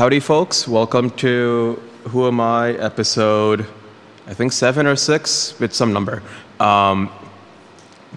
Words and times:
Howdy, 0.00 0.20
folks. 0.20 0.66
Welcome 0.66 1.10
to 1.18 1.78
Who 2.04 2.26
Am 2.26 2.40
I 2.40 2.70
episode, 2.70 3.66
I 4.26 4.32
think 4.32 4.50
seven 4.50 4.86
or 4.86 4.96
six, 4.96 5.54
it's 5.60 5.76
some 5.76 5.92
number. 5.92 6.22
Um, 6.58 7.12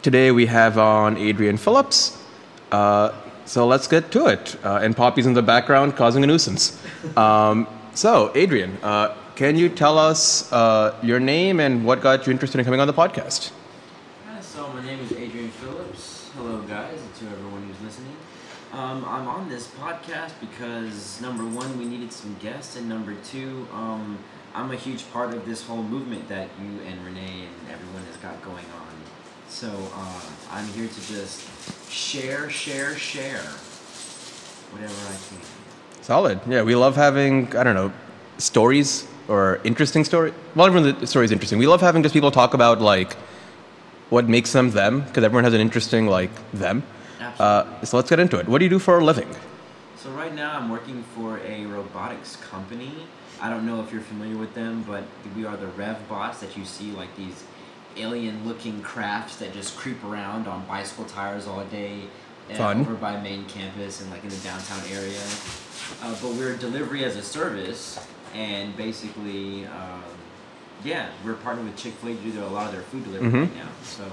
today 0.01 0.31
we 0.31 0.45
have 0.45 0.77
on 0.77 1.17
Adrian 1.17 1.57
Phillips. 1.57 2.17
Uh, 2.71 3.11
so 3.43 3.67
let's 3.67 3.89
get 3.89 4.11
to 4.13 4.27
it. 4.27 4.55
Uh, 4.63 4.79
and 4.81 4.95
Poppy's 4.95 5.25
in 5.25 5.33
the 5.33 5.41
background 5.41 5.97
causing 5.97 6.23
a 6.23 6.27
nuisance. 6.27 6.81
Um, 7.17 7.67
so, 7.93 8.31
Adrian, 8.33 8.77
uh, 8.81 9.13
can 9.35 9.57
you 9.57 9.67
tell 9.67 9.97
us 9.97 10.49
uh, 10.53 10.97
your 11.03 11.19
name 11.19 11.59
and 11.59 11.83
what 11.83 11.99
got 11.99 12.25
you 12.25 12.31
interested 12.31 12.59
in 12.59 12.63
coming 12.63 12.79
on 12.79 12.87
the 12.87 12.93
podcast? 12.93 13.51
Hi, 14.29 14.39
so 14.39 14.69
my 14.69 14.85
name 14.85 15.01
is 15.01 15.11
Adrian 15.11 15.49
Phillips. 15.49 16.31
Hello, 16.37 16.61
guys, 16.61 17.01
and 17.01 17.13
to 17.15 17.25
everyone 17.25 17.67
who's 17.67 17.81
listening. 17.81 18.15
Um, 18.93 19.03
I'm 19.05 19.27
on 19.27 19.49
this 19.49 19.69
podcast 19.69 20.33
because 20.39 21.19
number 21.19 21.43
one, 21.43 21.79
we 21.79 21.85
needed 21.85 22.13
some 22.13 22.35
guests, 22.39 22.75
and 22.75 22.87
number 22.87 23.15
two, 23.23 23.65
um, 23.73 24.19
I'm 24.53 24.69
a 24.69 24.75
huge 24.75 25.11
part 25.11 25.33
of 25.33 25.47
this 25.47 25.65
whole 25.65 25.81
movement 25.81 26.29
that 26.29 26.47
you 26.61 26.79
and 26.85 27.03
Renee 27.03 27.47
and 27.47 27.71
everyone 27.71 28.03
has 28.05 28.17
got 28.17 28.39
going 28.43 28.65
on. 28.77 28.93
So 29.49 29.67
uh, 29.95 30.21
I'm 30.51 30.67
here 30.73 30.87
to 30.87 31.07
just 31.11 31.41
share, 31.89 32.51
share, 32.51 32.95
share 32.95 33.41
whatever 34.69 34.93
I 35.07 35.17
can. 35.27 36.03
Solid. 36.03 36.39
Yeah, 36.47 36.61
we 36.61 36.75
love 36.75 36.95
having, 36.95 37.47
I 37.57 37.63
don't 37.63 37.73
know, 37.73 37.91
stories 38.37 39.07
or 39.27 39.59
interesting 39.63 40.03
story. 40.03 40.35
Well, 40.53 40.67
everyone 40.67 40.99
the 40.99 41.07
story 41.07 41.25
is 41.25 41.31
interesting. 41.31 41.57
We 41.57 41.65
love 41.65 41.81
having 41.81 42.03
just 42.03 42.13
people 42.13 42.29
talk 42.29 42.53
about 42.53 42.79
like 42.79 43.15
what 44.11 44.29
makes 44.29 44.51
them 44.51 44.69
them 44.69 45.01
because 45.01 45.23
everyone 45.23 45.45
has 45.45 45.55
an 45.55 45.61
interesting 45.61 46.05
like 46.05 46.29
them. 46.51 46.83
Absolutely. 47.19 47.73
Uh, 47.81 47.85
so 47.85 47.97
let's 47.97 48.09
get 48.09 48.19
into 48.19 48.37
it. 48.39 48.47
What 48.47 48.59
do 48.59 48.65
you 48.65 48.69
do 48.69 48.79
for 48.79 48.99
a 48.99 49.03
living? 49.03 49.29
So 49.97 50.09
right 50.11 50.33
now 50.33 50.57
I'm 50.57 50.69
working 50.69 51.03
for 51.15 51.39
a 51.39 51.65
robotics 51.65 52.35
company. 52.37 52.91
I 53.41 53.49
don't 53.49 53.65
know 53.65 53.81
if 53.81 53.91
you're 53.91 54.01
familiar 54.01 54.37
with 54.37 54.53
them, 54.53 54.83
but 54.87 55.03
we 55.35 55.45
are 55.45 55.55
the 55.57 55.67
Rev 55.67 55.97
bots 56.09 56.39
that 56.39 56.55
you 56.57 56.65
see 56.65 56.91
like 56.91 57.15
these 57.15 57.43
alien 57.95 58.45
looking 58.47 58.81
crafts 58.81 59.35
that 59.37 59.53
just 59.53 59.77
creep 59.77 60.03
around 60.03 60.47
on 60.47 60.65
bicycle 60.65 61.05
tires 61.05 61.47
all 61.47 61.63
day 61.65 62.01
uh, 62.51 62.55
Fun. 62.55 62.81
over 62.81 62.95
by 62.95 63.19
main 63.21 63.45
campus 63.45 64.01
and 64.01 64.09
like 64.11 64.23
in 64.23 64.29
the 64.29 64.35
downtown 64.37 64.81
area. 64.91 65.21
Uh, 66.01 66.15
but 66.21 66.31
we're 66.33 66.55
delivery 66.57 67.03
as 67.05 67.15
a 67.15 67.21
service 67.21 68.05
and 68.33 68.75
basically 68.75 69.65
um, 69.67 70.03
yeah, 70.83 71.09
we're 71.23 71.35
partnered 71.35 71.65
with 71.65 71.77
Chick-fil-A 71.77 72.15
to 72.15 72.29
do 72.31 72.43
a 72.43 72.45
lot 72.47 72.65
of 72.65 72.71
their 72.73 72.81
food 72.81 73.03
delivery 73.05 73.29
Mhm. 73.29 73.41
right 73.41 73.55
now. 73.55 73.69
So 73.83 74.03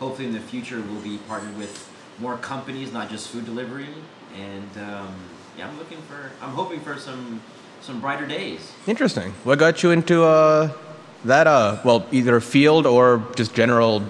hopefully 0.00 0.26
in 0.28 0.32
the 0.34 0.40
future 0.40 0.80
we'll 0.80 1.02
be 1.02 1.18
partnered 1.28 1.56
with 1.58 1.88
more 2.18 2.36
companies, 2.38 2.92
not 2.92 3.10
just 3.10 3.28
food 3.28 3.44
delivery. 3.44 3.88
And 4.36 4.70
um, 4.78 5.14
yeah, 5.56 5.68
I'm 5.68 5.78
looking 5.78 5.98
for, 6.02 6.30
I'm 6.42 6.50
hoping 6.50 6.80
for 6.80 6.96
some 6.98 7.40
some 7.80 8.00
brighter 8.00 8.26
days. 8.26 8.72
Interesting. 8.86 9.32
What 9.44 9.58
got 9.58 9.82
you 9.82 9.90
into 9.92 10.24
uh, 10.24 10.72
that? 11.24 11.46
Uh, 11.46 11.80
well, 11.84 12.06
either 12.10 12.40
field 12.40 12.86
or 12.86 13.22
just 13.36 13.54
general 13.54 14.02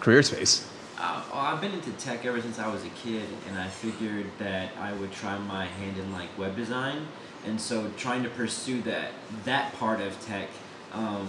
career 0.00 0.22
space. 0.22 0.66
Uh, 0.98 1.22
well, 1.30 1.42
I've 1.42 1.60
been 1.60 1.72
into 1.72 1.90
tech 1.92 2.24
ever 2.24 2.40
since 2.40 2.58
I 2.58 2.68
was 2.72 2.84
a 2.84 2.88
kid, 2.90 3.28
and 3.48 3.58
I 3.58 3.68
figured 3.68 4.26
that 4.38 4.70
I 4.80 4.92
would 4.94 5.12
try 5.12 5.38
my 5.38 5.66
hand 5.66 5.98
in 5.98 6.12
like 6.12 6.28
web 6.38 6.56
design, 6.56 7.06
and 7.46 7.60
so 7.60 7.90
trying 7.96 8.22
to 8.22 8.30
pursue 8.30 8.80
that 8.82 9.10
that 9.44 9.74
part 9.74 10.00
of 10.00 10.18
tech 10.24 10.48
um, 10.92 11.28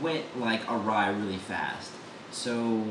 went 0.00 0.24
like 0.38 0.68
awry 0.70 1.10
really 1.10 1.38
fast. 1.38 1.92
So 2.30 2.84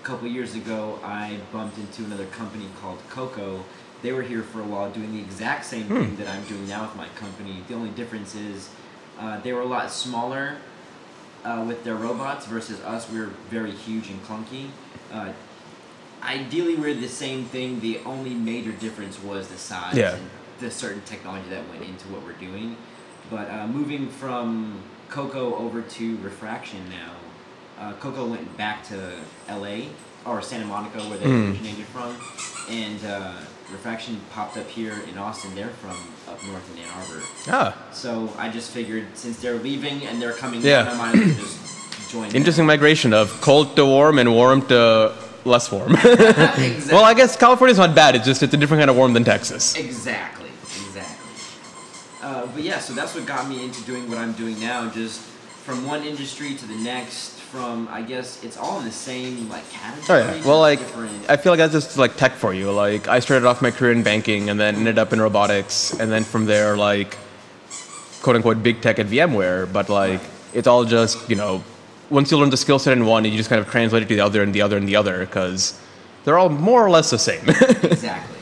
a 0.00 0.06
couple 0.06 0.26
years 0.28 0.54
ago, 0.54 0.98
I 1.04 1.38
bumped 1.52 1.78
into 1.78 2.04
another 2.04 2.26
company 2.26 2.66
called 2.80 2.98
Coco. 3.10 3.64
They 4.02 4.12
were 4.12 4.22
here 4.22 4.42
for 4.42 4.60
a 4.60 4.64
while 4.64 4.90
doing 4.90 5.12
the 5.12 5.20
exact 5.20 5.66
same 5.66 5.84
thing 5.84 6.16
that 6.16 6.28
I'm 6.28 6.42
doing 6.44 6.66
now 6.68 6.82
with 6.82 6.96
my 6.96 7.08
company. 7.16 7.62
The 7.68 7.74
only 7.74 7.90
difference 7.90 8.34
is 8.34 8.70
uh, 9.18 9.40
they 9.40 9.52
were 9.52 9.60
a 9.60 9.66
lot 9.66 9.90
smaller 9.90 10.56
uh, 11.44 11.64
with 11.66 11.84
their 11.84 11.96
robots 11.96 12.46
versus 12.46 12.80
us. 12.80 13.10
We 13.10 13.20
were 13.20 13.30
very 13.50 13.72
huge 13.72 14.08
and 14.08 14.22
clunky. 14.24 14.68
Uh, 15.12 15.32
ideally, 16.22 16.76
we're 16.76 16.94
the 16.94 17.08
same 17.08 17.44
thing. 17.44 17.80
The 17.80 17.98
only 18.06 18.30
major 18.34 18.72
difference 18.72 19.22
was 19.22 19.48
the 19.48 19.58
size 19.58 19.96
Yeah. 19.96 20.14
and 20.14 20.30
the 20.60 20.70
certain 20.70 21.02
technology 21.02 21.48
that 21.50 21.68
went 21.68 21.82
into 21.82 22.08
what 22.08 22.22
we're 22.24 22.32
doing. 22.32 22.76
But 23.30 23.50
uh, 23.50 23.66
moving 23.66 24.08
from 24.08 24.80
Coco 25.10 25.54
over 25.56 25.82
to 25.82 26.16
Refraction 26.18 26.88
now, 26.88 27.12
uh, 27.80 27.92
Coco 27.94 28.26
went 28.26 28.56
back 28.56 28.84
to 28.88 28.96
LA 29.48 29.88
or 30.26 30.42
Santa 30.42 30.66
Monica 30.66 30.98
where 31.08 31.18
they 31.18 31.26
Mm. 31.26 31.48
originated 31.50 31.86
from, 31.86 32.14
and 32.68 33.04
uh, 33.04 33.32
Refraction 33.72 34.20
popped 34.32 34.56
up 34.58 34.68
here 34.68 34.94
in 35.10 35.16
Austin. 35.16 35.54
They're 35.54 35.68
from 35.80 35.96
up 36.28 36.42
north 36.44 36.66
in 36.76 36.82
Ann 36.82 36.90
Arbor. 36.98 37.22
Ah, 37.48 37.74
So 37.92 38.32
I 38.36 38.48
just 38.48 38.70
figured 38.72 39.06
since 39.14 39.38
they're 39.40 39.58
leaving 39.58 40.04
and 40.06 40.20
they're 40.20 40.32
coming 40.34 40.60
Yeah. 40.60 40.84
down, 40.84 40.94
I 40.94 40.98
might 40.98 41.14
as 41.14 41.20
well 41.20 41.36
just 41.46 42.10
join. 42.10 42.26
them. 42.28 42.36
interesting 42.36 42.66
migration 42.66 43.12
of 43.14 43.40
cold 43.40 43.76
to 43.76 43.84
warm 43.86 44.18
and 44.18 44.34
warm 44.34 44.62
to 44.66 45.12
less 45.44 45.70
warm. 45.70 45.94
exactly. 45.94 46.92
well, 46.92 47.04
I 47.04 47.14
guess 47.14 47.36
California's 47.36 47.78
not 47.78 47.94
bad. 47.94 48.16
It's 48.16 48.26
just 48.26 48.42
it's 48.42 48.52
a 48.52 48.56
different 48.56 48.80
kind 48.80 48.90
of 48.90 48.96
warm 48.96 49.12
than 49.14 49.24
Texas. 49.24 49.74
Exactly, 49.76 50.50
exactly. 50.84 51.30
Uh, 52.22 52.46
but 52.52 52.62
yeah, 52.62 52.78
so 52.80 52.92
that's 52.92 53.14
what 53.14 53.24
got 53.24 53.48
me 53.48 53.64
into 53.64 53.80
doing 53.84 54.08
what 54.10 54.18
I'm 54.18 54.32
doing 54.32 54.58
now. 54.60 54.90
Just 54.90 55.22
from 55.64 55.86
one 55.86 56.02
industry 56.04 56.54
to 56.54 56.66
the 56.66 56.76
next. 56.76 57.36
From 57.50 57.88
I 57.90 58.02
guess 58.02 58.44
it's 58.44 58.56
all 58.56 58.78
in 58.78 58.84
the 58.84 58.92
same 58.92 59.48
like 59.48 59.64
Oh 59.64 59.76
category. 60.06 60.38
yeah. 60.38 60.46
Well, 60.46 60.60
like 60.60 60.78
different. 60.78 61.28
I 61.28 61.36
feel 61.36 61.50
like 61.52 61.58
that's 61.58 61.72
just 61.72 61.98
like 61.98 62.16
tech 62.16 62.34
for 62.34 62.54
you. 62.54 62.70
Like 62.70 63.08
I 63.08 63.18
started 63.18 63.44
off 63.44 63.60
my 63.60 63.72
career 63.72 63.90
in 63.90 64.04
banking 64.04 64.50
and 64.50 64.60
then 64.60 64.76
ended 64.76 64.98
up 65.00 65.12
in 65.12 65.20
robotics, 65.20 65.92
and 65.98 66.12
then 66.12 66.22
from 66.22 66.44
there, 66.46 66.76
like 66.76 67.18
quote 68.22 68.36
unquote 68.36 68.62
big 68.62 68.80
tech 68.80 69.00
at 69.00 69.06
VMware. 69.06 69.72
But 69.72 69.88
like 69.88 70.20
it's 70.54 70.68
all 70.68 70.84
just 70.84 71.28
you 71.28 71.34
know, 71.34 71.64
once 72.08 72.30
you 72.30 72.38
learn 72.38 72.50
the 72.50 72.56
skill 72.56 72.78
set 72.78 72.92
in 72.96 73.04
one, 73.04 73.24
you 73.24 73.36
just 73.36 73.48
kind 73.50 73.60
of 73.60 73.68
translate 73.68 74.04
it 74.04 74.08
to 74.08 74.14
the 74.14 74.20
other 74.20 74.42
and 74.44 74.54
the 74.54 74.62
other 74.62 74.76
and 74.76 74.86
the 74.86 74.94
other 74.94 75.18
because 75.26 75.76
they're 76.24 76.38
all 76.38 76.50
more 76.50 76.86
or 76.86 76.90
less 76.90 77.10
the 77.10 77.18
same. 77.18 77.42
exactly. 77.48 78.36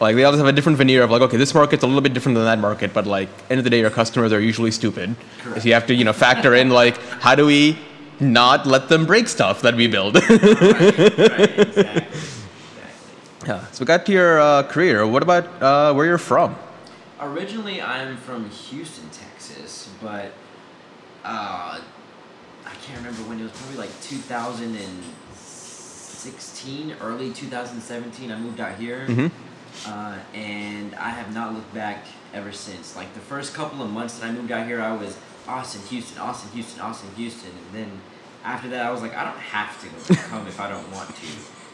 Like 0.00 0.16
they 0.16 0.24
all 0.24 0.32
have 0.32 0.46
a 0.46 0.52
different 0.52 0.78
veneer 0.78 1.02
of 1.02 1.10
like 1.10 1.20
okay, 1.22 1.36
this 1.36 1.52
market's 1.54 1.82
a 1.82 1.86
little 1.86 2.00
bit 2.00 2.14
different 2.14 2.36
than 2.36 2.44
that 2.44 2.58
market, 2.58 2.92
but 2.94 3.06
like 3.06 3.28
end 3.50 3.58
of 3.58 3.64
the 3.64 3.70
day, 3.70 3.80
your 3.80 3.90
customers 3.90 4.32
are 4.32 4.40
usually 4.40 4.70
stupid. 4.70 5.14
Correct. 5.42 5.62
So 5.62 5.68
you 5.68 5.74
have 5.74 5.86
to 5.86 5.94
you 5.94 6.04
know 6.04 6.12
factor 6.12 6.54
in 6.54 6.70
like 6.70 6.96
how 7.20 7.34
do 7.34 7.44
we 7.46 7.76
not 8.18 8.66
let 8.66 8.88
them 8.88 9.04
break 9.06 9.28
stuff 9.28 9.60
that 9.62 9.74
we 9.76 9.86
build. 9.86 10.14
right, 10.16 10.30
right, 10.30 10.40
exactly, 10.40 11.68
exactly. 11.68 12.16
Yeah. 13.46 13.64
So 13.72 13.80
we 13.80 13.86
got 13.86 14.04
to 14.06 14.12
your 14.12 14.40
uh, 14.40 14.62
career. 14.64 15.06
What 15.06 15.22
about 15.22 15.44
uh, 15.62 15.92
where 15.94 16.04
you're 16.06 16.18
from? 16.18 16.56
Originally, 17.20 17.80
I'm 17.82 18.16
from 18.18 18.48
Houston, 18.50 19.08
Texas, 19.10 19.88
but 20.02 20.32
uh, 21.24 21.80
I 22.66 22.74
can't 22.84 22.98
remember 22.98 23.22
when 23.28 23.38
it 23.40 23.44
was. 23.44 23.52
Probably 23.52 23.76
like 23.78 23.90
2016, 24.02 26.94
early 27.00 27.30
2017. 27.32 28.30
I 28.32 28.36
moved 28.38 28.60
out 28.60 28.76
here, 28.78 29.06
Mhm. 29.08 29.30
Uh, 29.86 30.18
and 30.34 30.94
I 30.94 31.10
have 31.10 31.34
not 31.34 31.54
looked 31.54 31.72
back 31.74 32.04
ever 32.34 32.52
since. 32.52 32.96
Like 32.96 33.12
the 33.14 33.20
first 33.20 33.54
couple 33.54 33.82
of 33.82 33.90
months 33.90 34.18
that 34.18 34.26
I 34.26 34.32
moved 34.32 34.52
out 34.52 34.66
here, 34.66 34.80
I 34.80 34.94
was 34.94 35.16
Austin, 35.48 35.82
Houston, 35.88 36.18
Austin, 36.18 36.50
Houston, 36.52 36.80
Austin, 36.80 37.10
Houston, 37.16 37.50
and 37.50 37.74
then 37.74 38.00
after 38.44 38.68
that, 38.68 38.86
I 38.86 38.90
was 38.90 39.02
like, 39.02 39.14
I 39.14 39.24
don't 39.24 39.38
have 39.38 39.80
to 39.82 40.14
come 40.14 40.46
if 40.46 40.60
I 40.60 40.68
don't 40.68 40.90
want 40.92 41.08
to. 41.14 41.26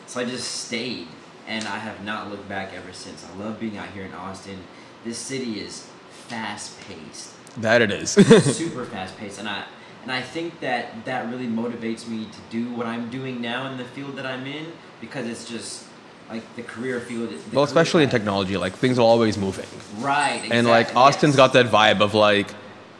So 0.06 0.20
I 0.20 0.24
just 0.24 0.66
stayed, 0.66 1.08
and 1.46 1.64
I 1.64 1.78
have 1.78 2.04
not 2.04 2.30
looked 2.30 2.48
back 2.48 2.72
ever 2.74 2.92
since. 2.92 3.24
I 3.24 3.36
love 3.36 3.60
being 3.60 3.76
out 3.76 3.88
here 3.90 4.04
in 4.04 4.12
Austin. 4.14 4.58
This 5.04 5.18
city 5.18 5.60
is 5.60 5.88
fast 6.10 6.80
paced, 6.80 7.34
That 7.60 7.82
it 7.82 7.92
is. 7.92 8.10
super 8.56 8.84
fast 8.84 9.16
paced, 9.16 9.38
and 9.38 9.48
I 9.48 9.64
and 10.02 10.12
I 10.12 10.22
think 10.22 10.60
that 10.60 11.04
that 11.04 11.28
really 11.30 11.48
motivates 11.48 12.06
me 12.06 12.26
to 12.26 12.38
do 12.48 12.72
what 12.74 12.86
I'm 12.86 13.10
doing 13.10 13.40
now 13.40 13.68
in 13.70 13.76
the 13.76 13.84
field 13.84 14.14
that 14.16 14.24
I'm 14.26 14.46
in 14.46 14.66
because 15.00 15.26
it's 15.26 15.48
just 15.48 15.84
like 16.30 16.42
the 16.56 16.62
career 16.62 17.00
field. 17.00 17.30
the 17.30 17.54
well, 17.56 17.64
especially 17.64 18.02
in 18.02 18.10
technology, 18.10 18.56
like 18.56 18.74
things 18.74 18.98
are 18.98 19.02
always 19.02 19.38
moving, 19.38 19.66
Right. 19.98 20.48
and 20.50 20.66
like 20.66 20.86
exactly, 20.88 21.02
Austin's 21.02 21.32
yes. 21.32 21.36
got 21.36 21.52
that 21.52 21.66
vibe 21.66 22.00
of 22.00 22.14
like, 22.14 22.48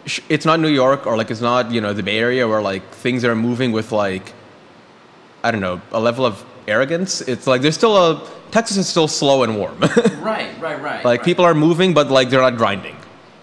sh- 0.07 0.21
it's 0.29 0.47
not 0.47 0.61
New 0.61 0.69
York 0.69 1.07
or 1.07 1.17
like 1.17 1.31
it's 1.31 1.41
not 1.41 1.71
you 1.73 1.81
know 1.81 1.93
the 1.93 2.03
Bay 2.03 2.19
Area 2.19 2.47
where 2.47 2.63
like 2.63 2.89
things 2.93 3.25
are 3.25 3.35
moving 3.35 3.73
with 3.73 3.91
like, 3.93 4.33
I 5.43 5.51
don't 5.51 5.61
know, 5.61 5.81
a 5.93 6.01
level 6.01 6.25
of 6.25 6.45
arrogance. 6.69 7.21
It's 7.23 7.47
like 7.47 7.63
there's 7.63 7.75
still 7.77 7.97
a 7.97 8.29
Texas 8.53 8.77
is 8.77 8.89
still 8.89 9.09
slow 9.09 9.43
and 9.43 9.57
warm. 9.59 9.79
Right, 10.27 10.51
right, 10.61 10.81
right. 10.83 11.05
like 11.05 11.21
right. 11.21 11.23
people 11.25 11.45
are 11.45 11.55
moving, 11.55 11.95
but 11.95 12.11
like 12.11 12.31
they're 12.31 12.41
not 12.41 12.57
grinding. 12.57 12.97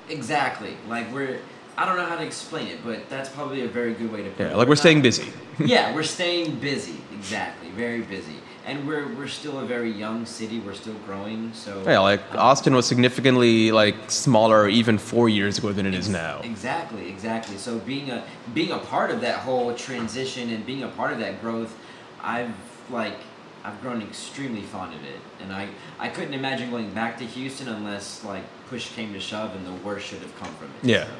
Exactly. 0.09 0.75
Like 0.87 1.11
we're. 1.13 1.39
I 1.75 1.85
don't 1.87 1.97
know 1.97 2.05
how 2.05 2.17
to 2.17 2.23
explain 2.23 2.67
it, 2.67 2.79
but 2.85 3.09
that's 3.09 3.29
probably 3.29 3.61
a 3.63 3.67
very 3.67 3.93
good 3.95 4.11
way 4.13 4.21
to 4.23 4.29
put 4.29 4.41
it. 4.45 4.49
Yeah, 4.49 4.55
like 4.55 4.67
we're 4.67 4.75
staying 4.75 4.97
not- 4.99 5.03
busy. 5.03 5.33
yeah, 5.59 5.93
we're 5.95 6.03
staying 6.03 6.59
busy. 6.59 7.01
Exactly, 7.23 7.69
very 7.69 8.01
busy, 8.01 8.35
and 8.65 8.85
we're 8.85 9.07
we're 9.15 9.29
still 9.29 9.59
a 9.59 9.65
very 9.65 9.89
young 9.89 10.25
city. 10.25 10.59
We're 10.59 10.73
still 10.73 10.99
growing. 11.05 11.53
So 11.53 11.81
Yeah, 11.85 11.99
like 11.99 12.19
um, 12.31 12.39
Austin 12.39 12.75
was 12.75 12.85
significantly 12.85 13.71
like 13.71 13.95
smaller 14.11 14.67
even 14.67 14.97
four 14.97 15.29
years 15.29 15.57
ago 15.57 15.71
than 15.71 15.85
it 15.85 15.93
is 15.93 16.09
now. 16.09 16.41
Exactly, 16.43 17.07
exactly. 17.07 17.55
So 17.57 17.79
being 17.79 18.11
a 18.11 18.25
being 18.53 18.71
a 18.71 18.77
part 18.77 19.09
of 19.09 19.21
that 19.21 19.39
whole 19.39 19.73
transition 19.73 20.49
and 20.49 20.65
being 20.65 20.83
a 20.83 20.89
part 20.89 21.13
of 21.13 21.19
that 21.19 21.39
growth, 21.39 21.73
I've 22.21 22.53
like 22.89 23.15
I've 23.63 23.79
grown 23.81 24.01
extremely 24.01 24.63
fond 24.63 24.93
of 24.93 25.01
it, 25.05 25.21
and 25.41 25.53
I 25.53 25.69
I 25.99 26.09
couldn't 26.09 26.33
imagine 26.33 26.71
going 26.71 26.93
back 26.93 27.17
to 27.19 27.25
Houston 27.25 27.69
unless 27.69 28.25
like 28.25 28.43
push 28.69 28.89
came 28.89 29.13
to 29.13 29.19
shove, 29.21 29.55
and 29.55 29.65
the 29.65 29.77
worst 29.85 30.07
should 30.07 30.19
have 30.19 30.35
come 30.37 30.53
from 30.55 30.67
it. 30.67 30.89
Yeah. 30.89 31.05
So, 31.05 31.11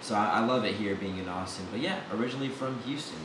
so 0.00 0.14
I, 0.14 0.38
I 0.38 0.40
love 0.46 0.64
it 0.64 0.76
here 0.76 0.94
being 0.94 1.18
in 1.18 1.28
Austin. 1.28 1.66
But 1.72 1.80
yeah, 1.80 1.98
originally 2.12 2.50
from 2.50 2.78
Houston. 2.86 3.18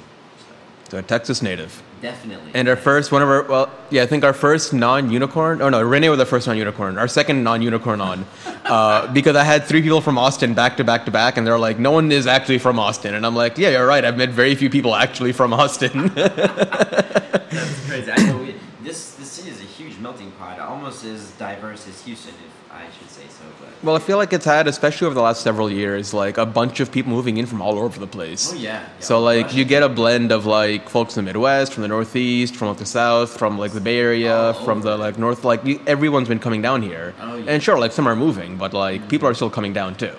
A 0.94 1.01
Texas 1.01 1.41
native. 1.41 1.81
definitely. 2.01 2.51
And 2.53 2.68
our 2.68 2.75
first, 2.75 3.12
one 3.12 3.21
of 3.21 3.30
our, 3.30 3.44
well, 3.44 3.69
yeah, 3.91 4.03
I 4.03 4.06
think 4.07 4.24
our 4.24 4.33
first 4.33 4.74
non-unicorn, 4.74 5.62
oh 5.62 5.69
no, 5.69 5.81
Renee 5.81 6.09
was 6.09 6.18
the 6.18 6.25
first 6.25 6.47
non-unicorn, 6.47 6.97
our 6.97 7.07
second 7.07 7.44
non-unicorn 7.44 8.01
on, 8.01 8.25
uh, 8.65 9.06
because 9.13 9.36
I 9.36 9.44
had 9.44 9.65
three 9.65 9.81
people 9.81 10.01
from 10.01 10.18
Austin 10.18 10.53
back 10.53 10.77
to 10.77 10.83
back 10.83 11.06
to 11.06 11.12
back, 11.12 11.38
and 11.38 11.45
they're 11.45 11.59
like, 11.59 11.77
no 11.77 11.91
one 11.91 12.12
is 12.12 12.25
actually 12.27 12.57
from 12.57 12.80
Austin, 12.80 13.13
and 13.13 13.25
I'm 13.25 13.36
like, 13.36 13.57
yeah, 13.57 13.69
you're 13.69 13.86
right, 13.86 14.03
I've 14.03 14.18
met 14.18 14.30
very 14.30 14.56
few 14.56 14.69
people 14.69 14.95
actually 14.95 15.31
from 15.31 15.53
Austin. 15.53 16.07
That's 16.15 17.88
crazy. 17.88 18.12
I 18.12 18.24
know 18.24 18.38
we, 18.39 18.56
this 18.89 19.12
this 19.15 19.31
city 19.31 19.50
is 19.50 19.59
a 19.62 19.69
huge 19.77 19.97
melting 20.00 20.31
pot, 20.39 20.59
almost 20.59 21.06
as 21.06 21.31
diverse 21.31 21.88
as 21.88 22.01
Houston, 22.06 22.33
if 22.47 22.53
I 22.71 22.86
should 22.95 23.09
say 23.09 23.24
so. 23.30 23.45
But 23.59 23.69
well, 23.83 23.95
I 23.95 24.00
feel 24.00 24.18
like 24.18 24.33
it's 24.33 24.45
had, 24.45 24.68
especially 24.68 25.06
over 25.06 25.13
the 25.13 25.21
last 25.21 25.41
several 25.41 25.69
years, 25.71 26.13
like 26.13 26.38
a 26.38 26.45
bunch 26.45 26.80
of 26.80 26.91
people 26.91 27.12
moving 27.12 27.38
in 27.38 27.45
from 27.45 27.62
all 27.62 27.77
over 27.77 28.00
the 28.00 28.07
place. 28.07 28.51
oh 28.51 28.56
yeah. 28.56 28.81
yeah. 28.81 28.89
So 29.00 29.21
like 29.21 29.53
you 29.53 29.63
get 29.63 29.83
a 29.83 29.89
blend 29.89 30.31
of 30.31 30.45
like 30.45 30.89
folks 30.89 31.15
in 31.15 31.24
the 31.24 31.30
Midwest, 31.30 31.74
from 31.74 31.83
the 31.83 31.88
Northeast, 31.88 32.56
from 32.56 32.69
like 32.69 32.77
the 32.77 32.86
South, 32.86 33.38
from 33.38 33.57
like 33.59 33.74
the 33.74 33.81
Bay 33.81 34.00
Area, 34.00 34.36
All 34.36 34.65
from 34.65 34.81
the 34.81 34.97
like 34.97 35.18
North. 35.19 35.44
Like 35.44 35.63
you, 35.65 35.80
everyone's 35.86 36.27
been 36.27 36.39
coming 36.47 36.62
down 36.62 36.81
here, 36.81 37.13
Oh, 37.21 37.38
yeah. 37.38 37.51
and 37.51 37.62
sure, 37.62 37.77
like 37.77 37.91
some 37.91 38.07
are 38.07 38.15
moving, 38.15 38.57
but 38.57 38.74
like 38.74 39.01
mm-hmm. 39.01 39.09
people 39.09 39.27
are 39.30 39.36
still 39.36 39.51
coming 39.51 39.74
down 39.74 39.95
too. 39.95 40.15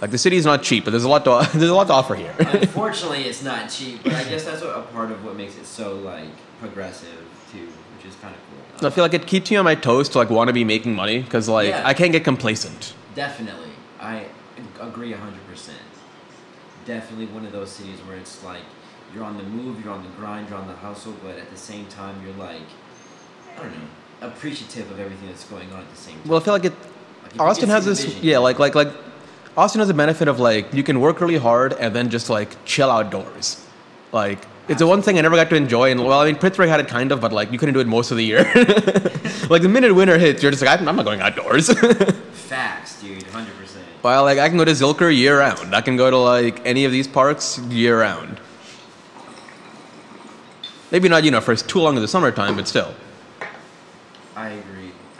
Like 0.00 0.10
the 0.12 0.18
city 0.18 0.36
is 0.36 0.44
not 0.44 0.62
cheap, 0.62 0.84
but 0.84 0.92
there's 0.92 1.04
a 1.04 1.08
lot 1.08 1.24
to 1.24 1.48
there's 1.58 1.70
a 1.70 1.74
lot 1.74 1.88
to 1.88 1.92
offer 1.92 2.14
here. 2.14 2.34
Unfortunately, 2.38 3.22
it's 3.24 3.42
not 3.42 3.68
cheap, 3.76 4.02
but 4.04 4.12
I 4.12 4.24
guess 4.24 4.44
that's 4.44 4.62
what, 4.62 4.76
a 4.76 4.82
part 4.82 5.10
of 5.10 5.24
what 5.24 5.36
makes 5.36 5.56
it 5.56 5.66
so 5.66 5.94
like 5.96 6.28
progressive 6.60 7.24
too, 7.52 7.66
which 7.96 8.06
is 8.06 8.14
kind 8.20 8.34
of 8.34 8.40
cool. 8.78 8.86
I 8.86 8.90
feel 8.90 9.02
like 9.04 9.14
it 9.14 9.26
keeps 9.26 9.50
me 9.50 9.56
on 9.56 9.64
my 9.64 9.74
toes 9.74 10.08
to 10.10 10.18
like 10.18 10.30
want 10.30 10.48
to 10.48 10.54
be 10.54 10.64
making 10.64 10.94
money 10.94 11.20
because 11.22 11.48
like 11.48 11.68
Yeah. 11.70 11.82
I 11.84 11.94
can't 11.94 12.12
get 12.12 12.24
complacent. 12.24 12.94
Definitely, 13.14 13.70
I 14.00 14.26
agree 14.80 15.12
hundred 15.12 15.44
percent. 15.48 15.78
Definitely 16.86 17.26
one 17.26 17.44
of 17.44 17.52
those 17.52 17.70
cities 17.70 17.98
where 18.00 18.16
it's 18.16 18.42
like 18.44 18.62
you're 19.14 19.24
on 19.24 19.36
the 19.36 19.42
move, 19.42 19.82
you're 19.84 19.92
on 19.92 20.02
the 20.04 20.10
grind, 20.10 20.48
you're 20.48 20.58
on 20.58 20.68
the 20.68 20.74
hustle, 20.76 21.14
but 21.24 21.36
at 21.38 21.50
the 21.50 21.56
same 21.56 21.86
time 21.86 22.14
you're 22.24 22.36
like, 22.36 22.62
I 23.56 23.62
don't 23.62 23.72
know, 23.72 23.88
appreciative 24.28 24.90
of 24.90 25.00
everything 25.00 25.28
that's 25.28 25.44
going 25.44 25.72
on 25.72 25.80
at 25.80 25.90
the 25.90 25.96
same 25.96 26.14
time. 26.20 26.28
Well, 26.28 26.40
I 26.40 26.44
feel 26.44 26.54
like 26.54 26.66
it. 26.66 26.74
Like, 27.22 27.40
Austin 27.40 27.68
has 27.68 27.84
this, 27.84 28.04
vision, 28.04 28.20
yeah, 28.22 28.38
like 28.38 28.58
like 28.58 28.74
like 28.74 28.88
Austin 29.58 29.80
has 29.80 29.88
a 29.88 29.94
benefit 29.94 30.28
of 30.28 30.38
like 30.38 30.72
you 30.72 30.84
can 30.84 31.00
work 31.00 31.20
really 31.20 31.36
hard 31.36 31.72
and 31.72 31.92
then 31.92 32.10
just 32.10 32.30
like 32.30 32.64
chill 32.64 32.92
outdoors. 32.92 33.66
Like 34.12 34.38
it's 34.68 34.78
the 34.78 34.86
one 34.86 35.02
thing 35.02 35.18
I 35.18 35.22
never 35.22 35.34
got 35.34 35.50
to 35.50 35.56
enjoy. 35.56 35.90
And 35.90 36.04
well, 36.04 36.20
I 36.20 36.26
mean, 36.26 36.36
Pittsburgh 36.36 36.68
had 36.68 36.78
it 36.78 36.86
kind 36.86 37.10
of, 37.10 37.20
but 37.20 37.32
like 37.32 37.50
you 37.50 37.58
couldn't 37.58 37.74
do 37.74 37.80
it 37.80 37.88
most 37.88 38.12
of 38.12 38.18
the 38.18 38.24
year. 38.24 38.44
like 39.50 39.62
the 39.62 39.68
minute 39.68 39.92
winter 39.92 40.16
hits, 40.16 40.44
you're 40.44 40.52
just 40.52 40.62
like, 40.62 40.80
I'm, 40.80 40.88
I'm 40.88 40.94
not 40.94 41.04
going 41.04 41.20
outdoors. 41.20 41.72
Facts, 42.32 43.02
dude, 43.02 43.24
hundred 43.24 43.56
percent. 43.56 43.84
well, 44.04 44.22
like 44.22 44.38
I 44.38 44.48
can 44.48 44.58
go 44.58 44.64
to 44.64 44.70
Zilker 44.70 45.14
year 45.14 45.40
round. 45.40 45.74
I 45.74 45.80
can 45.80 45.96
go 45.96 46.08
to 46.08 46.18
like 46.18 46.64
any 46.64 46.84
of 46.84 46.92
these 46.92 47.08
parks 47.08 47.58
year 47.58 47.98
round. 47.98 48.38
Maybe 50.92 51.08
not, 51.08 51.24
you 51.24 51.32
know, 51.32 51.40
for 51.40 51.56
too 51.56 51.80
long 51.80 51.96
in 51.96 52.02
the 52.02 52.06
summertime, 52.06 52.54
but 52.54 52.68
still. 52.68 52.94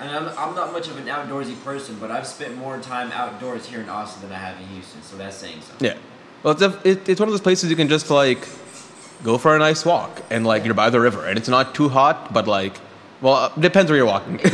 And 0.09 0.17
I'm, 0.17 0.39
I'm 0.39 0.55
not 0.55 0.73
much 0.73 0.89
of 0.89 0.97
an 0.97 1.05
outdoorsy 1.05 1.63
person, 1.63 1.99
but 2.01 2.11
I've 2.11 2.27
spent 2.27 2.57
more 2.57 2.79
time 2.79 3.13
outdoors 3.13 3.67
here 3.67 3.81
in 3.81 3.91
Austin 3.91 4.23
than 4.23 4.33
I 4.33 4.39
have 4.39 4.59
in 4.59 4.67
Houston, 4.69 5.03
so 5.03 5.19
that's 5.19 5.37
saying 5.37 5.61
something. 5.61 5.87
Yeah. 5.87 5.99
Well, 6.43 6.55
it's, 6.55 6.63
a, 6.63 6.81
it, 6.83 7.07
it's 7.07 7.21
one 7.21 7.29
of 7.29 7.35
those 7.35 7.43
places 7.43 7.69
you 7.69 7.77
can 7.77 7.89
just 7.89 8.09
like 8.09 8.49
go 9.23 9.37
for 9.37 9.55
a 9.55 9.59
nice 9.59 9.85
walk 9.85 10.23
and 10.31 10.47
like 10.47 10.65
you're 10.65 10.73
by 10.73 10.89
the 10.89 10.99
river 10.99 11.27
and 11.27 11.37
it's 11.37 11.49
not 11.49 11.75
too 11.75 11.91
hot, 11.91 12.33
but 12.33 12.47
like, 12.47 12.81
well, 13.21 13.35
uh, 13.35 13.49
depends 13.61 13.91
where 13.91 13.99
you're 13.99 14.07
walking. 14.07 14.39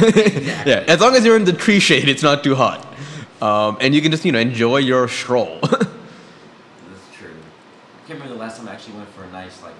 yeah. 0.64 0.84
As 0.88 1.00
long 1.00 1.14
as 1.14 1.24
you're 1.24 1.36
in 1.36 1.44
the 1.44 1.52
tree 1.52 1.78
shade, 1.78 2.08
it's 2.08 2.22
not 2.22 2.42
too 2.42 2.56
hot. 2.56 2.84
Um, 3.40 3.76
and 3.80 3.94
you 3.94 4.02
can 4.02 4.10
just, 4.10 4.24
you 4.24 4.32
know, 4.32 4.40
enjoy 4.40 4.78
your 4.78 5.06
stroll. 5.06 5.60
That's 5.62 5.84
true. 7.12 7.30
I 7.30 8.08
can't 8.08 8.18
remember 8.18 8.34
the 8.34 8.40
last 8.40 8.56
time 8.56 8.66
I 8.66 8.72
actually 8.72 8.96
went 8.96 9.08
for 9.10 9.22
a 9.22 9.30
nice 9.30 9.62
like 9.62 9.74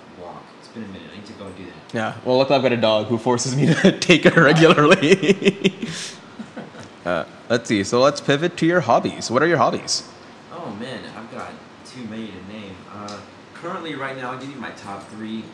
been 0.74 0.84
a 0.84 0.88
minute. 0.88 1.08
I 1.12 1.16
need 1.16 1.26
to 1.26 1.32
go 1.34 1.46
and 1.46 1.56
do 1.56 1.64
that. 1.64 1.94
yeah. 1.94 2.14
Well, 2.24 2.36
look, 2.36 2.50
I've 2.50 2.62
got 2.62 2.72
a 2.72 2.76
dog 2.76 3.06
who 3.06 3.16
forces 3.18 3.56
me 3.56 3.66
to 3.66 3.98
take 4.00 4.26
it 4.26 4.36
regularly. 4.36 5.88
uh, 7.04 7.24
let's 7.48 7.68
see. 7.68 7.84
So 7.84 8.00
let's 8.00 8.20
pivot 8.20 8.56
to 8.58 8.66
your 8.66 8.80
hobbies. 8.80 9.30
What 9.30 9.42
are 9.42 9.46
your 9.46 9.58
hobbies? 9.58 10.08
Oh 10.52 10.70
man, 10.80 11.00
I've 11.16 11.30
got 11.32 11.52
too 11.86 12.04
many 12.04 12.28
to 12.28 12.52
name. 12.52 12.74
Uh, 12.92 13.20
currently, 13.54 13.94
right 13.94 14.16
now, 14.16 14.32
I'll 14.32 14.38
give 14.38 14.50
you 14.50 14.56
my 14.56 14.70
top 14.72 15.08
three. 15.10 15.44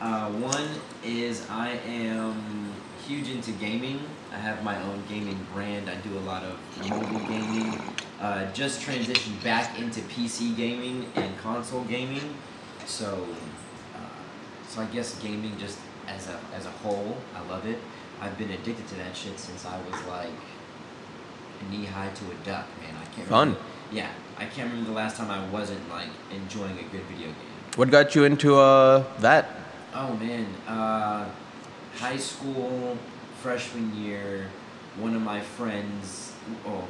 Uh, 0.00 0.30
one 0.30 0.68
is 1.04 1.48
I 1.48 1.78
am 1.86 2.72
huge 3.06 3.28
into 3.28 3.52
gaming. 3.52 4.00
I 4.32 4.36
have 4.36 4.64
my 4.64 4.80
own 4.82 5.02
gaming 5.08 5.38
brand. 5.52 5.88
I 5.90 5.94
do 5.96 6.16
a 6.16 6.20
lot 6.20 6.42
of 6.42 6.58
mobile 6.88 7.18
gaming. 7.28 7.78
Uh, 8.20 8.50
just 8.52 8.80
transitioned 8.80 9.42
back 9.44 9.78
into 9.78 10.00
PC 10.02 10.56
gaming 10.56 11.06
and 11.16 11.36
console 11.38 11.84
gaming. 11.84 12.34
So, 12.86 13.26
so 14.72 14.80
I 14.80 14.86
guess 14.86 15.20
gaming 15.20 15.52
just 15.58 15.78
as 16.08 16.28
a 16.28 16.40
as 16.54 16.64
a 16.64 16.70
whole, 16.70 17.18
I 17.36 17.46
love 17.50 17.66
it. 17.66 17.78
I've 18.22 18.38
been 18.38 18.50
addicted 18.50 18.88
to 18.88 18.94
that 18.96 19.14
shit 19.14 19.38
since 19.38 19.66
I 19.66 19.78
was 19.82 20.00
like 20.06 20.30
knee 21.70 21.84
high 21.84 22.08
to 22.08 22.24
a 22.24 22.34
duck, 22.44 22.66
man. 22.80 22.94
I 23.00 23.04
can't. 23.14 23.28
Fun. 23.28 23.48
Remember, 23.48 23.68
yeah, 23.92 24.10
I 24.38 24.46
can't 24.46 24.70
remember 24.70 24.90
the 24.90 24.96
last 24.96 25.18
time 25.18 25.30
I 25.30 25.46
wasn't 25.50 25.86
like 25.90 26.08
enjoying 26.34 26.78
a 26.78 26.82
good 26.84 27.02
video 27.02 27.26
game. 27.26 27.52
What 27.76 27.90
got 27.90 28.14
you 28.14 28.24
into 28.24 28.56
uh, 28.56 29.04
that? 29.18 29.50
Oh 29.94 30.14
man, 30.14 30.46
uh, 30.66 31.28
high 31.96 32.16
school 32.16 32.96
freshman 33.42 33.94
year, 33.94 34.48
one 34.96 35.14
of 35.14 35.20
my 35.20 35.40
friends, 35.40 36.32
oh, 36.66 36.88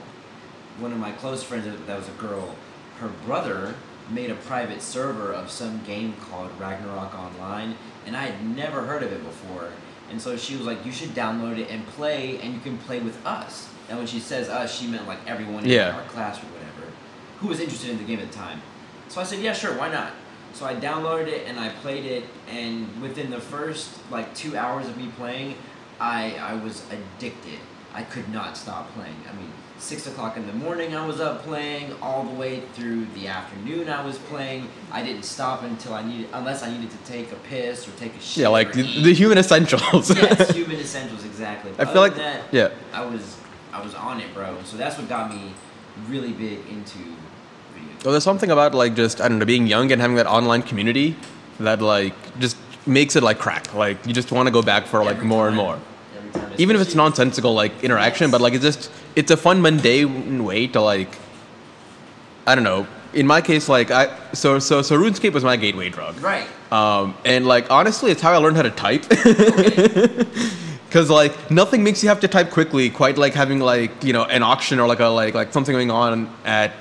one 0.78 0.92
of 0.92 0.98
my 0.98 1.10
close 1.12 1.42
friends 1.42 1.64
that 1.64 1.84
that 1.88 1.98
was 1.98 2.08
a 2.08 2.12
girl, 2.12 2.54
her 3.00 3.08
brother 3.26 3.74
made 4.12 4.30
a 4.30 4.34
private 4.34 4.82
server 4.82 5.32
of 5.32 5.50
some 5.50 5.82
game 5.84 6.14
called 6.20 6.50
Ragnarok 6.58 7.14
Online, 7.14 7.74
and 8.06 8.16
I 8.16 8.24
had 8.26 8.56
never 8.56 8.82
heard 8.82 9.02
of 9.02 9.12
it 9.12 9.24
before. 9.24 9.68
And 10.10 10.20
so 10.20 10.36
she 10.36 10.56
was 10.56 10.66
like, 10.66 10.84
"You 10.84 10.92
should 10.92 11.10
download 11.10 11.58
it 11.58 11.70
and 11.70 11.86
play, 11.88 12.38
and 12.42 12.52
you 12.54 12.60
can 12.60 12.76
play 12.78 13.00
with 13.00 13.24
us." 13.26 13.68
And 13.88 13.98
when 13.98 14.06
she 14.06 14.20
says 14.20 14.48
us, 14.48 14.76
she 14.78 14.86
meant 14.86 15.06
like 15.08 15.18
everyone 15.26 15.64
in 15.64 15.70
Yeah. 15.70 15.90
our 15.96 16.02
class 16.02 16.38
or 16.38 16.46
whatever, 16.46 16.92
who 17.40 17.48
was 17.48 17.60
interested 17.60 17.90
in 17.90 17.98
the 17.98 18.04
game 18.04 18.18
at 18.20 18.30
the 18.30 18.36
time. 18.38 18.60
So 19.08 19.20
I 19.20 19.24
said, 19.24 19.40
"Yeah, 19.40 19.52
sure, 19.54 19.72
why 19.78 19.88
not?" 19.90 20.10
So 20.54 20.66
I 20.66 20.74
downloaded 20.74 21.28
it 21.28 21.46
and 21.48 21.58
I 21.58 21.70
played 21.70 22.04
it, 22.04 22.24
and 22.50 23.00
within 23.00 23.30
the 23.30 23.40
first 23.40 23.88
like 24.10 24.34
two 24.34 24.56
hours 24.56 24.86
of 24.86 24.96
me 24.98 25.10
playing, 25.16 25.54
I 25.98 26.34
I 26.40 26.54
was 26.54 26.82
addicted. 26.90 27.58
I 27.94 28.02
could 28.02 28.28
not 28.30 28.56
stop 28.56 28.92
playing. 28.94 29.16
I 29.30 29.34
mean, 29.36 29.50
six 29.82 30.06
o'clock 30.06 30.36
in 30.36 30.46
the 30.46 30.52
morning 30.52 30.94
I 30.94 31.04
was 31.04 31.20
up 31.20 31.42
playing, 31.42 31.92
all 32.00 32.22
the 32.22 32.34
way 32.34 32.60
through 32.74 33.04
the 33.14 33.26
afternoon 33.26 33.88
I 33.88 34.04
was 34.04 34.16
playing. 34.16 34.68
I 34.92 35.02
didn't 35.02 35.24
stop 35.24 35.64
until 35.64 35.94
I 35.94 36.04
needed, 36.04 36.28
unless 36.32 36.62
I 36.62 36.70
needed 36.70 36.90
to 36.90 36.96
take 36.98 37.32
a 37.32 37.36
piss 37.36 37.88
or 37.88 37.90
take 37.92 38.14
a 38.14 38.20
shit. 38.20 38.42
Yeah, 38.42 38.48
like 38.48 38.72
the, 38.72 38.82
the 38.82 39.12
human 39.12 39.38
essentials. 39.38 40.14
yes, 40.14 40.50
human 40.54 40.76
essentials 40.76 41.24
exactly. 41.24 41.72
I 41.72 41.84
feel 41.84 41.88
other 41.88 42.00
like, 42.00 42.14
that, 42.14 42.44
yeah. 42.52 42.70
I 42.92 43.04
was 43.04 43.36
I 43.72 43.82
was 43.82 43.94
on 43.94 44.20
it, 44.20 44.32
bro. 44.34 44.56
So 44.64 44.76
that's 44.76 44.98
what 44.98 45.08
got 45.08 45.34
me 45.34 45.52
really 46.06 46.32
big 46.32 46.60
into 46.68 46.98
video 47.74 47.88
games. 47.88 48.04
Well, 48.04 48.12
there's 48.12 48.24
something 48.24 48.50
about 48.50 48.74
like 48.74 48.94
just 48.94 49.20
I 49.20 49.28
don't 49.28 49.40
know 49.40 49.44
being 49.44 49.66
young 49.66 49.90
and 49.90 50.00
having 50.00 50.16
that 50.16 50.26
online 50.26 50.62
community 50.62 51.16
that 51.58 51.82
like 51.82 52.14
just 52.38 52.56
makes 52.86 53.16
it 53.16 53.24
like 53.24 53.38
crack. 53.40 53.74
Like 53.74 54.06
you 54.06 54.12
just 54.12 54.30
want 54.30 54.46
to 54.46 54.52
go 54.52 54.62
back 54.62 54.86
for 54.86 55.02
like 55.04 55.16
Every 55.16 55.26
more 55.26 55.48
and 55.48 55.56
more. 55.56 55.78
Even 56.58 56.76
if 56.76 56.82
it's 56.82 56.94
nonsensical 56.94 57.54
like 57.54 57.82
interaction, 57.82 58.30
but 58.30 58.40
like 58.40 58.54
it's 58.54 58.64
just 58.64 58.90
it's 59.16 59.30
a 59.30 59.36
fun 59.36 59.60
mundane 59.62 60.44
way 60.44 60.66
to 60.68 60.80
like 60.80 61.16
I 62.46 62.54
don't 62.54 62.64
know. 62.64 62.86
In 63.14 63.26
my 63.26 63.40
case, 63.40 63.68
like 63.68 63.90
I 63.90 64.16
so 64.32 64.58
so 64.58 64.82
so 64.82 64.96
RuneScape 64.96 65.32
was 65.32 65.44
my 65.44 65.56
gateway 65.56 65.90
drug. 65.90 66.18
Right. 66.20 66.46
Um, 66.72 67.14
and 67.24 67.46
like 67.46 67.70
honestly, 67.70 68.10
it's 68.10 68.22
how 68.22 68.32
I 68.32 68.38
learned 68.38 68.56
how 68.56 68.62
to 68.62 68.70
type. 68.70 69.04
Cause 70.90 71.08
like 71.08 71.50
nothing 71.50 71.82
makes 71.82 72.02
you 72.02 72.10
have 72.10 72.20
to 72.20 72.28
type 72.28 72.50
quickly, 72.50 72.90
quite 72.90 73.16
like 73.16 73.32
having 73.32 73.60
like 73.60 74.04
you 74.04 74.12
know 74.12 74.24
an 74.24 74.42
auction 74.42 74.78
or 74.78 74.86
like 74.86 75.00
a 75.00 75.06
like 75.06 75.34
like 75.34 75.52
something 75.52 75.72
going 75.72 75.90
on 75.90 76.30
at 76.44 76.72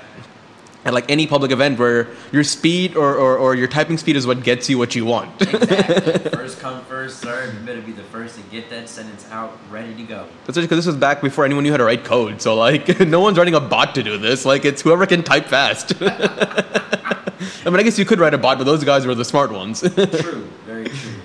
at 0.84 0.92
like 0.92 1.10
any 1.10 1.26
public 1.26 1.52
event 1.52 1.78
where 1.78 2.08
your 2.32 2.42
speed 2.42 2.96
or, 2.96 3.14
or, 3.14 3.38
or 3.38 3.54
your 3.54 3.68
typing 3.68 3.98
speed 3.98 4.16
is 4.16 4.26
what 4.26 4.42
gets 4.42 4.68
you 4.68 4.78
what 4.78 4.94
you 4.94 5.04
want. 5.04 5.40
exactly. 5.42 6.30
First 6.30 6.58
come, 6.58 6.84
first 6.84 7.20
serve. 7.20 7.54
You 7.54 7.60
better 7.60 7.82
be 7.82 7.92
the 7.92 8.02
first 8.04 8.36
to 8.36 8.42
get 8.50 8.68
that 8.70 8.88
sentence 8.88 9.26
out, 9.30 9.56
ready 9.70 9.94
to 9.94 10.02
go. 10.02 10.26
Especially 10.42 10.62
because 10.62 10.78
this 10.78 10.86
was 10.86 10.96
back 10.96 11.20
before 11.20 11.44
anyone 11.44 11.62
knew 11.62 11.70
how 11.70 11.76
to 11.76 11.84
write 11.84 12.04
code. 12.04 12.42
So 12.42 12.56
like 12.56 13.00
no 13.06 13.20
one's 13.20 13.38
writing 13.38 13.54
a 13.54 13.60
bot 13.60 13.94
to 13.94 14.02
do 14.02 14.18
this. 14.18 14.44
Like 14.44 14.64
it's 14.64 14.82
whoever 14.82 15.06
can 15.06 15.22
type 15.22 15.46
fast. 15.46 15.94
I 16.02 17.70
mean, 17.70 17.76
I 17.76 17.82
guess 17.84 17.98
you 17.98 18.04
could 18.04 18.18
write 18.18 18.34
a 18.34 18.38
bot, 18.38 18.58
but 18.58 18.64
those 18.64 18.82
guys 18.82 19.06
were 19.06 19.14
the 19.14 19.24
smart 19.24 19.52
ones. 19.52 19.80
True, 19.80 20.48
very 20.66 20.86
true. 20.86 21.20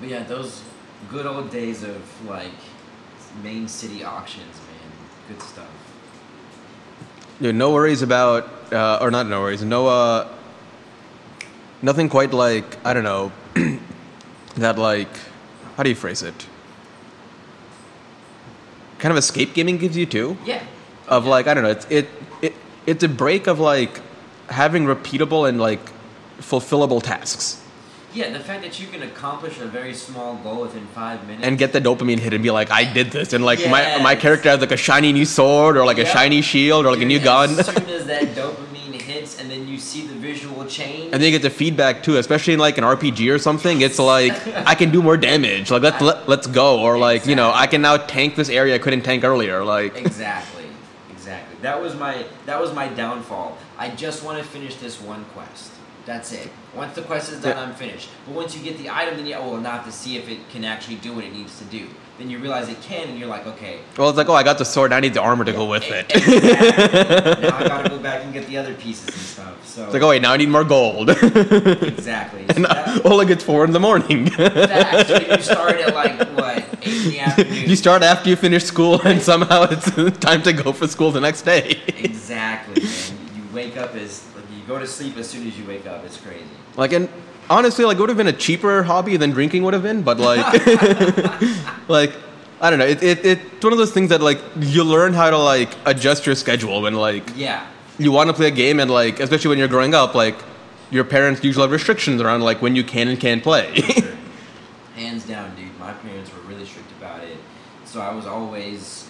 But 0.00 0.08
yeah, 0.08 0.22
those 0.24 0.62
good 1.10 1.26
old 1.26 1.50
days 1.50 1.82
of 1.82 2.28
like 2.28 2.52
main 3.42 3.66
city 3.66 4.04
auctions, 4.04 4.56
man. 4.56 4.92
Good 5.28 5.42
stuff. 5.42 5.69
Dude, 7.40 7.54
no 7.54 7.72
worries 7.72 8.02
about, 8.02 8.48
uh, 8.72 8.98
or 9.00 9.10
not 9.10 9.26
no 9.26 9.40
worries, 9.40 9.62
no, 9.62 9.86
uh, 9.86 10.28
nothing 11.80 12.08
quite 12.08 12.32
like, 12.32 12.84
I 12.84 12.92
don't 12.92 13.04
know, 13.04 13.32
that 14.56 14.78
like, 14.78 15.08
how 15.76 15.82
do 15.82 15.88
you 15.88 15.96
phrase 15.96 16.22
it? 16.22 16.46
kind 19.00 19.10
of 19.10 19.18
escape 19.18 19.54
gaming 19.54 19.78
gives 19.78 19.96
you 19.96 20.06
too. 20.06 20.36
Yeah. 20.44 20.62
Of 21.08 21.26
like 21.26 21.48
I 21.48 21.54
don't 21.54 21.64
know, 21.64 21.70
it's 21.70 21.86
it, 21.90 22.08
it 22.40 22.54
it's 22.86 23.02
a 23.02 23.08
break 23.08 23.48
of 23.48 23.58
like 23.58 24.00
having 24.48 24.84
repeatable 24.84 25.48
and 25.48 25.60
like 25.60 25.80
fulfillable 26.38 27.02
tasks 27.02 27.64
Yeah, 28.12 28.30
the 28.30 28.40
fact 28.40 28.62
that 28.62 28.80
you 28.80 28.86
can 28.88 29.02
accomplish 29.02 29.60
a 29.60 29.66
very 29.66 29.94
small 29.94 30.34
goal 30.36 30.62
within 30.62 30.86
five 30.88 31.24
minutes. 31.26 31.46
and 31.46 31.56
get 31.58 31.72
the 31.72 31.80
dopamine 31.80 32.18
hit 32.18 32.32
and 32.32 32.42
be 32.42 32.50
like 32.50 32.70
I 32.70 32.84
did 32.92 33.10
this 33.12 33.32
and 33.32 33.44
like 33.44 33.60
my 33.70 33.98
my 34.02 34.16
character 34.16 34.48
has 34.50 34.60
like 34.60 34.72
a 34.72 34.76
shiny 34.76 35.12
new 35.12 35.24
sword 35.24 35.76
or 35.76 35.84
like 35.86 35.98
a 35.98 36.06
shiny 36.06 36.42
shield 36.42 36.86
or 36.86 36.90
like 36.92 37.02
a 37.02 37.04
new 37.04 37.20
gun. 37.20 37.50
As 37.58 37.66
soon 37.66 37.88
as 38.00 38.06
that 38.06 38.34
dopamine 38.34 39.00
hits, 39.00 39.40
and 39.40 39.50
then 39.50 39.66
you 39.68 39.78
see 39.78 40.06
the 40.06 40.14
visual 40.14 40.64
change. 40.66 41.04
And 41.12 41.14
then 41.14 41.22
you 41.22 41.30
get 41.30 41.42
the 41.42 41.50
feedback 41.50 42.02
too, 42.02 42.16
especially 42.16 42.54
in 42.54 42.60
like 42.60 42.78
an 42.78 42.84
RPG 42.84 43.32
or 43.32 43.38
something. 43.38 43.80
It's 43.80 43.98
like 43.98 44.34
I 44.66 44.74
can 44.74 44.90
do 44.90 45.02
more 45.02 45.16
damage. 45.16 45.70
Like 45.70 45.82
let's 45.82 46.00
let, 46.00 46.28
let's 46.28 46.46
go, 46.48 46.80
or 46.80 46.98
like 46.98 47.26
you 47.26 47.36
know 47.36 47.52
I 47.52 47.66
can 47.66 47.80
now 47.82 47.96
tank 47.96 48.34
this 48.34 48.48
area 48.48 48.74
I 48.74 48.78
couldn't 48.78 49.02
tank 49.02 49.22
earlier. 49.24 49.64
Like 49.64 49.96
exactly, 49.96 50.64
exactly. 51.10 51.56
That 51.62 51.80
was 51.80 51.94
my 51.94 52.24
that 52.46 52.60
was 52.60 52.72
my 52.74 52.88
downfall. 52.88 53.56
I 53.78 53.88
just 53.90 54.24
want 54.24 54.38
to 54.38 54.44
finish 54.44 54.74
this 54.76 55.00
one 55.00 55.24
quest. 55.34 55.70
That's 56.10 56.32
it. 56.32 56.50
Once 56.74 56.96
the 56.96 57.02
quest 57.02 57.30
is 57.30 57.40
done, 57.40 57.56
Yeah. 57.56 57.62
I'm 57.62 57.72
finished. 57.72 58.08
But 58.26 58.34
once 58.34 58.56
you 58.56 58.64
get 58.64 58.76
the 58.78 58.90
item, 58.90 59.16
then 59.16 59.26
you 59.26 59.34
oh 59.36 59.52
well, 59.52 59.62
have 59.62 59.84
to 59.84 59.92
see 59.92 60.16
if 60.16 60.28
it 60.28 60.38
can 60.50 60.64
actually 60.64 60.96
do 60.96 61.12
what 61.14 61.22
it 61.22 61.32
needs 61.32 61.56
to 61.60 61.64
do. 61.66 61.86
Then 62.18 62.28
you 62.28 62.38
realize 62.40 62.68
it 62.68 62.82
can, 62.82 63.08
and 63.08 63.16
you're 63.16 63.28
like, 63.28 63.46
okay. 63.46 63.78
well, 63.96 64.08
it's 64.08 64.18
like 64.18 64.28
oh 64.28 64.34
I 64.34 64.42
got 64.42 64.58
the 64.58 64.64
sword, 64.64 64.92
I 64.92 64.98
need 64.98 65.14
the 65.14 65.20
armor 65.22 65.44
to 65.44 65.52
go 65.52 65.66
with 65.66 65.84
it. 65.84 66.06
Exactly. 66.12 67.42
now 67.48 67.56
I 67.58 67.68
gotta 67.68 67.88
go 67.88 67.98
back 68.00 68.24
and 68.24 68.32
get 68.32 68.48
the 68.48 68.58
other 68.58 68.74
pieces 68.74 69.06
and 69.06 69.16
stuff. 69.34 69.66
So 69.68 69.84
It's 69.84 69.94
like 69.94 70.02
oh 70.02 70.08
wait 70.08 70.20
now 70.20 70.32
I 70.32 70.36
need 70.36 70.48
more 70.48 70.64
gold. 70.64 71.10
exactly. 71.92 72.44
So 72.48 72.54
and 72.56 72.64
that- 72.64 73.06
all 73.06 73.20
it 73.20 73.28
gets 73.28 73.44
four 73.44 73.64
in 73.64 73.70
the 73.70 73.78
morning. 73.88 74.28
Facts. 74.30 75.08
So 75.10 75.16
you 75.16 75.42
start 75.42 75.76
at 75.76 75.94
like 75.94 76.18
what 76.36 76.58
eight 76.82 77.06
in 77.06 77.10
the 77.12 77.20
afternoon. 77.20 77.70
you 77.70 77.76
start 77.76 78.02
after 78.02 78.28
you 78.30 78.34
finish 78.36 78.64
school, 78.64 79.00
and 79.02 79.22
somehow 79.22 79.68
it's 79.70 80.18
time 80.18 80.42
to 80.42 80.52
go 80.52 80.72
for 80.72 80.88
school 80.88 81.12
the 81.12 81.20
next 81.20 81.42
day. 81.42 81.80
exactly, 81.98 82.82
man. 82.82 83.12
You 83.36 83.42
wake 83.54 83.76
up 83.76 83.94
as 83.94 84.26
go 84.70 84.78
to 84.78 84.86
sleep 84.86 85.16
as 85.16 85.28
soon 85.28 85.46
as 85.48 85.58
you 85.58 85.64
wake 85.66 85.86
up. 85.86 86.04
It's 86.04 86.16
crazy. 86.16 86.44
Like, 86.76 86.92
and 86.92 87.08
honestly, 87.48 87.84
like, 87.84 87.96
it 87.96 88.00
would 88.00 88.08
have 88.08 88.16
been 88.16 88.28
a 88.28 88.40
cheaper 88.46 88.84
hobby 88.84 89.16
than 89.16 89.30
drinking 89.32 89.64
would 89.64 89.74
have 89.74 89.82
been, 89.82 90.02
but 90.02 90.18
like, 90.18 90.46
like, 91.88 92.12
I 92.60 92.70
don't 92.70 92.78
know. 92.78 92.86
It, 92.86 93.02
it, 93.02 93.24
it's 93.24 93.64
one 93.64 93.72
of 93.72 93.78
those 93.80 93.92
things 93.92 94.10
that 94.10 94.20
like 94.20 94.38
you 94.60 94.84
learn 94.84 95.12
how 95.12 95.28
to 95.30 95.38
like 95.38 95.70
adjust 95.86 96.24
your 96.26 96.36
schedule 96.36 96.82
when 96.82 96.94
like 96.94 97.24
Yeah. 97.34 97.66
you 97.98 98.12
want 98.12 98.28
to 98.30 98.34
play 98.34 98.46
a 98.48 98.50
game 98.64 98.78
and 98.80 98.90
like 98.90 99.18
especially 99.18 99.48
when 99.48 99.58
you're 99.58 99.74
growing 99.76 99.94
up 99.94 100.14
like 100.14 100.36
your 100.90 101.04
parents 101.04 101.42
usually 101.42 101.62
have 101.64 101.70
restrictions 101.72 102.20
around 102.20 102.42
like 102.42 102.60
when 102.60 102.76
you 102.76 102.84
can 102.84 103.08
and 103.08 103.18
can't 103.18 103.42
play. 103.42 103.80
Hands 104.94 105.24
down, 105.26 105.56
dude. 105.56 105.76
My 105.80 105.92
parents 105.94 106.30
were 106.34 106.42
really 106.42 106.66
strict 106.66 106.90
about 107.00 107.24
it. 107.24 107.38
So 107.86 108.00
I 108.02 108.14
was 108.14 108.26
always, 108.26 109.08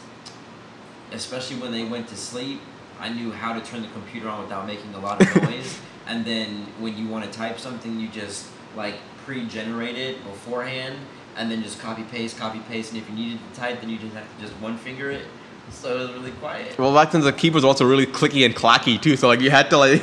especially 1.13 1.57
when 1.57 1.73
they 1.73 1.85
went 1.85 2.07
to 2.09 2.17
sleep, 2.17 2.61
I 3.01 3.09
knew 3.09 3.33
how 3.33 3.59
to 3.59 3.65
turn 3.65 3.83
the 3.83 3.89
computer 3.89 4.29
on 4.29 4.43
without 4.43 4.67
making 4.67 4.95
a 4.95 5.01
lot 5.01 5.21
of 5.21 5.43
noise. 5.43 5.81
and 6.07 6.25
then 6.25 6.67
when 6.79 6.97
you 6.97 7.09
want 7.09 7.25
to 7.25 7.31
type 7.31 7.59
something, 7.59 7.99
you 7.99 8.09
just 8.09 8.47
like 8.77 8.97
pre-generate 9.25 9.97
it 9.97 10.23
beforehand, 10.25 10.97
and 11.37 11.51
then 11.51 11.63
just 11.63 11.81
copy 11.81 12.03
paste, 12.05 12.39
copy 12.39 12.61
paste. 12.69 12.93
And 12.93 13.01
if 13.01 13.09
you 13.09 13.17
needed 13.17 13.39
to 13.53 13.61
type, 13.61 13.81
then 13.81 13.91
you 13.91 13.99
just 13.99 14.15
have 14.15 14.37
to 14.37 14.43
just 14.43 14.53
one 14.61 14.77
finger 14.77 15.11
it. 15.11 15.25
So 15.71 15.97
it 15.97 16.01
was 16.01 16.11
really 16.13 16.31
quiet. 16.33 16.77
well, 16.79 16.93
back 16.93 17.13
then 17.13 17.21
the 17.21 17.33
keyboard 17.33 17.57
was 17.57 17.65
also 17.65 17.85
really 17.85 18.07
clicky 18.07 18.45
and 18.45 18.55
clacky 18.55 19.01
too, 19.01 19.17
so 19.17 19.29
like 19.29 19.41
you 19.41 19.51
had 19.51 19.71
to 19.71 19.79
like 19.79 20.03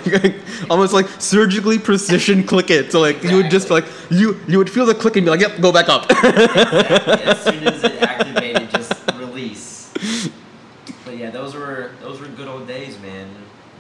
almost 0.70 0.94
like 0.94 1.08
surgically 1.20 1.78
precision 1.78 2.44
click 2.48 2.70
it. 2.70 2.92
So 2.92 3.02
like 3.02 3.22
you 3.24 3.38
would 3.38 3.52
just 3.52 3.70
like 3.70 3.86
you 4.10 4.40
you 4.48 4.58
would 4.58 4.70
feel 4.70 4.86
the 4.86 4.96
click 4.96 5.18
and 5.18 5.26
be 5.26 5.30
like, 5.30 5.42
yep, 5.42 5.60
go 5.60 5.72
back 5.72 5.90
up. 5.90 6.10
Exactly. 6.10 7.24
As 7.26 7.44
soon 7.44 7.68
as 7.68 7.84
it 7.84 8.02
activated, 8.02 8.70
just 8.72 8.94
release. 9.16 9.94
But 11.04 11.18
yeah, 11.18 11.32
those 11.48 11.56
were 11.56 11.92
those 12.02 12.20
were 12.20 12.28
good 12.28 12.48
old 12.48 12.68
days, 12.68 13.00
man. 13.00 13.28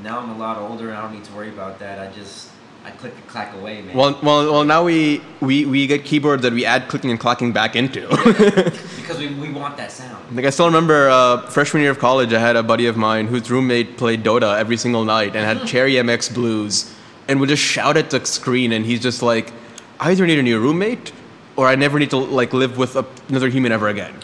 Now 0.02 0.20
I'm 0.20 0.30
a 0.30 0.38
lot 0.38 0.58
older 0.58 0.88
and 0.90 0.98
I 0.98 1.02
don't 1.02 1.14
need 1.14 1.26
to 1.26 1.34
worry 1.34 1.50
about 1.50 1.80
that. 1.80 2.00
I 2.00 2.14
just 2.14 2.50
I 2.86 2.92
click 2.92 3.14
and 3.14 3.28
clack 3.28 3.54
away, 3.56 3.82
man. 3.82 3.94
Well, 3.94 4.18
well, 4.24 4.52
well. 4.54 4.64
Now 4.64 4.86
we, 4.86 5.22
we, 5.42 5.66
we 5.66 5.88
get 5.88 6.06
keyboards 6.06 6.44
that 6.44 6.54
we 6.54 6.64
add 6.64 6.88
clicking 6.88 7.12
and 7.12 7.20
clacking 7.20 7.52
back 7.52 7.76
into. 7.76 8.08
because 8.96 9.18
we, 9.18 9.28
we 9.34 9.52
want 9.52 9.76
that 9.76 9.92
sound. 9.92 10.34
like 10.34 10.46
I 10.46 10.50
still 10.52 10.68
remember 10.68 11.10
uh, 11.10 11.42
freshman 11.48 11.82
year 11.82 11.92
of 11.92 12.00
college, 12.00 12.32
I 12.32 12.40
had 12.40 12.56
a 12.56 12.64
buddy 12.64 12.86
of 12.86 12.96
mine 12.96 13.28
whose 13.28 13.52
roommate 13.52 13.98
played 13.98 14.24
Dota 14.24 14.58
every 14.58 14.78
single 14.78 15.04
night 15.04 15.36
and 15.36 15.46
had 15.60 15.68
Cherry 15.72 15.94
MX 15.94 16.34
Blues, 16.34 16.96
and 17.28 17.42
would 17.42 17.50
just 17.50 17.64
shout 17.64 17.98
at 17.98 18.12
the 18.12 18.26
screen, 18.26 18.72
and 18.72 18.86
he's 18.86 19.02
just 19.02 19.22
like, 19.22 19.52
I 20.00 20.12
either 20.12 20.26
need 20.26 20.40
a 20.40 20.44
new 20.44 20.58
roommate, 20.58 21.12
or 21.58 21.68
I 21.68 21.76
never 21.76 22.00
need 22.00 22.12
to 22.12 22.18
like 22.18 22.54
live 22.54 22.78
with 22.78 22.96
a, 22.96 23.06
another 23.28 23.50
human 23.50 23.74
ever 23.74 23.90
again. 23.90 24.14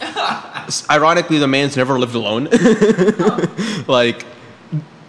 Ironically, 0.90 1.38
the 1.38 1.46
man's 1.48 1.76
never 1.76 1.98
lived 1.98 2.14
alone. 2.14 2.48
like. 3.88 4.24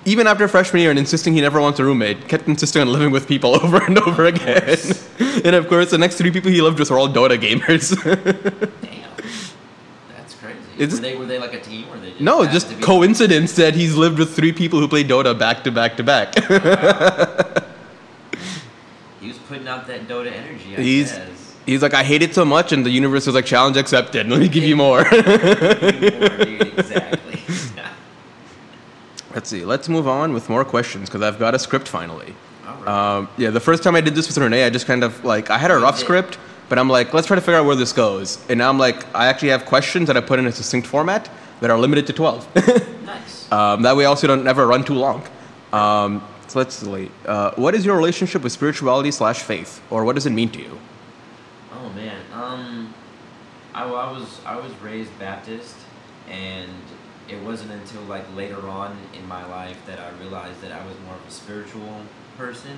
Even 0.07 0.27
after 0.27 0.47
freshman 0.47 0.83
year 0.83 0.91
and 0.91 0.99
insisting 0.99 1.33
he 1.33 1.41
never 1.41 1.59
wants 1.59 1.79
a 1.79 1.83
roommate, 1.83 2.27
kept 2.27 2.47
insisting 2.47 2.79
on 2.83 2.89
living 2.89 3.09
with 3.09 3.27
people 3.27 3.55
over 3.63 3.81
and 3.83 3.97
over 3.97 4.25
again. 4.25 4.77
and 5.43 5.55
of 5.55 5.67
course, 5.67 5.89
the 5.89 5.97
next 5.97 6.17
three 6.19 6.29
people 6.29 6.51
he 6.51 6.61
lived 6.61 6.77
with 6.77 6.91
were 6.91 6.99
all 6.99 7.09
Dota 7.09 7.39
gamers. 7.39 7.89
Damn. 8.03 9.01
That's 10.15 10.35
crazy. 10.35 10.59
It's- 10.77 10.91
were 10.93 10.99
they 10.99 11.15
were 11.15 11.25
they 11.25 11.39
like 11.39 11.55
a 11.55 11.59
team 11.59 11.87
or 11.89 11.97
they 11.97 12.11
just 12.11 12.21
no, 12.21 12.45
just 12.45 12.79
coincidence 12.83 13.55
that 13.55 13.73
he's 13.73 13.95
lived 13.95 14.19
with 14.19 14.35
three 14.35 14.51
people 14.53 14.79
who 14.79 14.87
play 14.87 15.03
Dota 15.03 15.33
back 15.37 15.63
to 15.63 15.71
back 15.71 15.97
to 15.97 16.03
back. 16.03 16.35
He 19.19 19.27
was 19.29 19.37
putting 19.47 19.67
out 19.67 19.87
that 19.87 20.07
Dota 20.07 20.31
energy. 20.31 20.75
I 20.77 20.81
He's 20.81 21.11
guess. 21.13 21.44
He's 21.65 21.81
like, 21.81 21.93
I 21.93 22.03
hate 22.03 22.21
it 22.21 22.33
so 22.33 22.45
much, 22.45 22.71
and 22.71 22.85
the 22.85 22.89
universe 22.89 23.25
was 23.25 23.35
like, 23.35 23.45
challenge 23.45 23.77
accepted. 23.77 24.27
Let 24.27 24.39
me 24.39 24.47
give 24.47 24.63
you 24.63 24.75
more. 24.75 24.85
More, 24.85 25.07
exactly. 25.11 27.41
Let's 29.33 29.49
see. 29.49 29.65
Let's 29.65 29.89
move 29.89 30.07
on 30.07 30.33
with 30.33 30.49
more 30.49 30.63
questions 30.63 31.09
because 31.09 31.21
I've 31.21 31.39
got 31.39 31.55
a 31.55 31.59
script 31.59 31.87
finally. 31.87 32.33
All 32.65 32.75
right. 32.75 32.87
Um, 32.87 33.29
yeah, 33.37 33.49
the 33.49 33.59
first 33.59 33.83
time 33.83 33.95
I 33.95 34.01
did 34.01 34.15
this 34.15 34.27
with 34.27 34.37
Renee, 34.37 34.63
I 34.63 34.69
just 34.69 34.87
kind 34.87 35.03
of 35.03 35.23
like 35.25 35.49
I 35.49 35.57
had 35.57 35.71
a 35.71 35.77
rough 35.77 35.99
script, 35.99 36.37
but 36.69 36.79
I'm 36.79 36.89
like, 36.89 37.13
let's 37.13 37.27
try 37.27 37.35
to 37.35 37.41
figure 37.41 37.59
out 37.59 37.65
where 37.65 37.75
this 37.75 37.91
goes. 37.91 38.43
And 38.49 38.59
now 38.59 38.69
I'm 38.69 38.79
like, 38.79 39.05
I 39.13 39.27
actually 39.27 39.49
have 39.49 39.65
questions 39.65 40.07
that 40.07 40.15
I 40.15 40.21
put 40.21 40.39
in 40.39 40.47
a 40.47 40.51
succinct 40.51 40.87
format 40.87 41.29
that 41.59 41.69
are 41.69 41.77
limited 41.77 42.07
to 42.07 42.13
12. 42.13 42.55
nice. 43.05 43.51
um, 43.51 43.81
that 43.81 43.95
way, 43.95 44.05
also 44.05 44.27
don't 44.27 44.43
never 44.43 44.67
run 44.67 44.83
too 44.83 44.93
long. 44.93 45.23
Um, 45.73 46.25
so 46.47 46.59
let's 46.59 46.75
see. 46.75 47.11
Uh, 47.25 47.51
what 47.55 47.75
is 47.75 47.85
your 47.85 47.95
relationship 47.95 48.41
with 48.41 48.51
spirituality 48.51 49.11
slash 49.11 49.41
faith, 49.41 49.81
or 49.89 50.05
what 50.05 50.15
does 50.15 50.25
it 50.25 50.31
mean 50.31 50.49
to 50.51 50.61
you? 50.61 50.79
I, 53.75 53.83
I 53.83 54.11
was 54.11 54.39
I 54.45 54.55
was 54.55 54.71
raised 54.81 55.17
Baptist, 55.19 55.75
and 56.29 56.71
it 57.27 57.41
wasn't 57.43 57.71
until 57.71 58.01
like 58.03 58.23
later 58.35 58.67
on 58.67 58.97
in 59.13 59.27
my 59.27 59.45
life 59.45 59.77
that 59.85 59.99
I 59.99 60.09
realized 60.21 60.61
that 60.61 60.71
I 60.71 60.83
was 60.85 60.95
more 61.05 61.15
of 61.15 61.27
a 61.27 61.31
spiritual 61.31 62.01
person, 62.37 62.77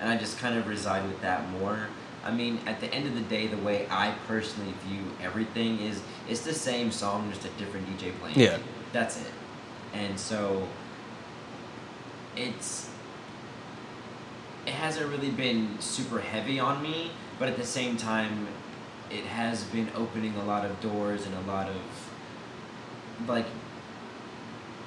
and 0.00 0.08
I 0.08 0.16
just 0.16 0.38
kind 0.38 0.58
of 0.58 0.66
reside 0.66 1.06
with 1.06 1.20
that 1.20 1.48
more. 1.50 1.88
I 2.24 2.32
mean, 2.32 2.58
at 2.66 2.80
the 2.80 2.92
end 2.92 3.06
of 3.06 3.14
the 3.14 3.22
day, 3.22 3.46
the 3.46 3.58
way 3.58 3.86
I 3.90 4.14
personally 4.26 4.72
view 4.86 5.04
everything 5.22 5.78
is 5.80 6.02
it's 6.28 6.40
the 6.40 6.54
same 6.54 6.90
song, 6.90 7.30
just 7.30 7.44
a 7.44 7.50
different 7.50 7.86
DJ 7.86 8.12
playing. 8.18 8.38
Yeah. 8.38 8.58
That's 8.92 9.20
it. 9.20 9.32
And 9.92 10.18
so 10.18 10.66
it's 12.34 12.88
it 14.66 14.72
hasn't 14.72 15.10
really 15.10 15.30
been 15.30 15.80
super 15.80 16.20
heavy 16.20 16.58
on 16.58 16.82
me, 16.82 17.10
but 17.38 17.48
at 17.48 17.56
the 17.56 17.64
same 17.64 17.96
time, 17.96 18.46
it 19.10 19.24
has 19.24 19.64
been 19.64 19.88
opening 19.96 20.34
a 20.36 20.44
lot 20.44 20.64
of 20.64 20.80
doors 20.80 21.26
and 21.26 21.34
a 21.34 21.40
lot 21.50 21.68
of 21.68 21.76
like 23.28 23.46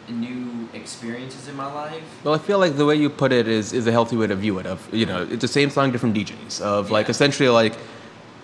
new 0.09 0.67
experiences 0.73 1.47
in 1.47 1.55
my 1.55 1.71
life. 1.71 2.03
Well, 2.23 2.33
I 2.33 2.37
feel 2.37 2.59
like 2.59 2.75
the 2.75 2.85
way 2.85 2.95
you 2.95 3.09
put 3.09 3.31
it 3.31 3.47
is 3.47 3.73
is 3.73 3.87
a 3.87 3.91
healthy 3.91 4.17
way 4.17 4.27
to 4.27 4.35
view 4.35 4.59
it. 4.59 4.65
Of 4.65 4.93
you 4.93 5.05
know, 5.05 5.23
it's 5.29 5.41
the 5.41 5.47
same 5.47 5.69
song, 5.69 5.91
different 5.91 6.15
DJs. 6.15 6.61
Of 6.61 6.91
like 6.91 7.09
essentially 7.09 7.49
like, 7.49 7.73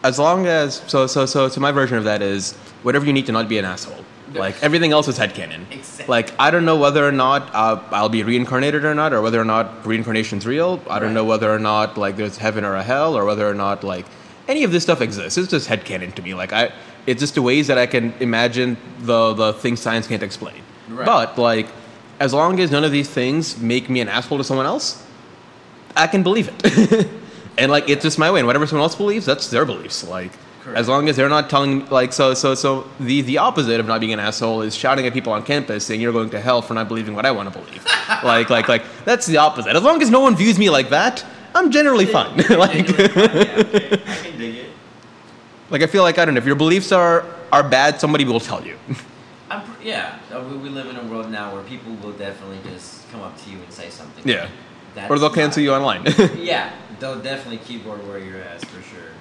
as 0.03 0.17
long 0.19 0.47
as 0.47 0.75
so 0.87 1.07
so 1.07 1.25
so 1.25 1.49
so 1.49 1.61
my 1.61 1.71
version 1.71 1.97
of 1.97 2.03
that 2.05 2.21
is 2.21 2.53
whatever 2.83 3.05
you 3.05 3.13
need 3.13 3.25
to 3.25 3.31
not 3.31 3.49
be 3.49 3.57
an 3.57 3.65
asshole. 3.65 4.03
Like 4.33 4.61
everything 4.61 4.91
else 4.91 5.07
is 5.07 5.17
headcanon. 5.17 5.65
Exactly. 5.71 6.05
Like 6.07 6.33
I 6.39 6.51
don't 6.51 6.63
know 6.63 6.75
whether 6.77 7.05
or 7.05 7.11
not 7.11 7.49
uh, 7.53 7.81
I'll 7.89 8.09
be 8.09 8.21
reincarnated 8.23 8.85
or 8.85 8.93
not, 8.93 9.11
or 9.11 9.21
whether 9.23 9.41
or 9.41 9.45
not 9.45 9.85
reincarnation's 9.87 10.45
real. 10.45 10.79
I 10.89 10.99
don't 10.99 11.09
Right. 11.09 11.13
know 11.15 11.25
whether 11.25 11.51
or 11.51 11.57
not 11.59 11.97
like 11.97 12.15
there's 12.15 12.37
heaven 12.37 12.63
or 12.63 12.75
a 12.75 12.83
hell, 12.83 13.17
or 13.17 13.25
whether 13.25 13.49
or 13.49 13.55
not 13.55 13.83
like 13.83 14.05
any 14.49 14.63
of 14.63 14.71
this 14.71 14.83
stuff 14.83 14.99
exists. 14.99 15.37
It's 15.37 15.47
just 15.47 15.69
headcanon 15.69 16.13
to 16.15 16.21
me. 16.21 16.33
Like 16.33 16.51
I, 16.51 16.73
it's 17.05 17.21
just 17.21 17.35
the 17.35 17.41
ways 17.41 17.67
that 17.67 17.77
I 17.77 17.85
can 17.85 18.13
imagine 18.19 18.75
the 18.99 19.33
the 19.33 19.53
things 19.53 19.79
science 19.79 20.07
can't 20.07 20.23
explain. 20.23 20.61
Right. 20.89 21.05
But 21.05 21.37
like, 21.37 21.67
as 22.19 22.33
long 22.33 22.59
as 22.59 22.71
none 22.71 22.83
of 22.83 22.91
these 22.91 23.09
things 23.09 23.57
make 23.59 23.89
me 23.89 24.01
an 24.01 24.09
asshole 24.09 24.39
to 24.39 24.43
someone 24.43 24.65
else, 24.65 25.05
I 25.95 26.07
can 26.07 26.23
believe 26.23 26.49
it. 26.51 27.07
and 27.57 27.71
like, 27.71 27.87
it's 27.87 28.03
just 28.03 28.17
my 28.17 28.31
way. 28.31 28.39
And 28.39 28.47
whatever 28.47 28.65
someone 28.65 28.83
else 28.83 28.95
believes, 28.95 29.25
that's 29.25 29.49
their 29.49 29.65
beliefs. 29.65 30.03
Like, 30.03 30.31
Correct. 30.61 30.77
as 30.79 30.89
long 30.89 31.07
as 31.07 31.15
they're 31.15 31.29
not 31.29 31.49
telling 31.49 31.79
me 31.79 31.85
like 31.85 32.11
so 32.11 32.33
so 32.33 32.55
so 32.55 32.89
the 32.99 33.21
the 33.21 33.37
opposite 33.37 33.79
of 33.79 33.85
not 33.85 34.01
being 34.01 34.13
an 34.13 34.19
asshole 34.19 34.61
is 34.63 34.75
shouting 34.75 35.05
at 35.05 35.13
people 35.13 35.31
on 35.31 35.43
campus 35.43 35.85
saying 35.85 36.01
you're 36.01 36.11
going 36.11 36.31
to 36.31 36.41
hell 36.41 36.61
for 36.61 36.73
not 36.73 36.87
believing 36.87 37.13
what 37.13 37.25
I 37.25 37.31
want 37.31 37.53
to 37.53 37.59
believe. 37.59 37.85
like 38.23 38.49
like 38.49 38.67
like 38.67 38.83
that's 39.05 39.27
the 39.27 39.37
opposite. 39.37 39.75
As 39.75 39.83
long 39.83 40.01
as 40.01 40.09
no 40.09 40.19
one 40.19 40.35
views 40.35 40.57
me 40.57 40.71
like 40.71 40.89
that, 40.89 41.23
I'm 41.59 41.71
generally 41.71 42.05
fine. 42.05 42.37
like 42.49 42.87
Genuinely 42.87 42.93
fun, 43.07 43.19
yeah, 43.25 43.55
okay. 43.59 44.01
I 44.07 44.15
can 44.15 44.37
dig 44.37 44.55
it. 44.55 44.69
like 45.69 45.81
I 45.81 45.87
feel 45.87 46.03
like 46.03 46.17
I 46.17 46.23
don't 46.25 46.33
know 46.33 46.39
if 46.39 46.45
your 46.45 46.55
beliefs 46.55 46.91
are 46.91 47.25
are 47.51 47.67
bad, 47.67 47.99
somebody 47.99 48.23
will 48.23 48.39
tell 48.39 48.65
you. 48.65 48.77
I'm 49.51 49.63
yeah. 49.83 50.19
uh, 50.31 50.41
We, 50.63 50.69
live 50.69 50.87
in 50.87 50.95
a 50.95 51.03
world 51.03 51.29
now 51.31 51.53
where 51.53 51.63
people 51.63 51.93
will 52.03 52.13
definitely 52.13 52.59
just 52.71 53.09
come 53.11 53.21
up 53.21 53.35
to 53.43 53.49
you 53.49 53.57
and 53.57 53.73
say 53.73 53.89
something. 53.89 54.27
Yeah. 54.27 54.47
That's 54.95 55.09
or 55.11 55.19
they'll 55.19 55.29
cancel 55.33 55.61
you 55.61 55.73
online. 55.73 56.03
Yeah, 56.37 56.71
they'll 56.99 57.19
definitely 57.19 57.57
keyboard 57.57 58.05
warrior 58.07 58.25
your 58.25 58.43
ass 58.43 58.63
for 58.63 58.81
sure. 58.81 59.11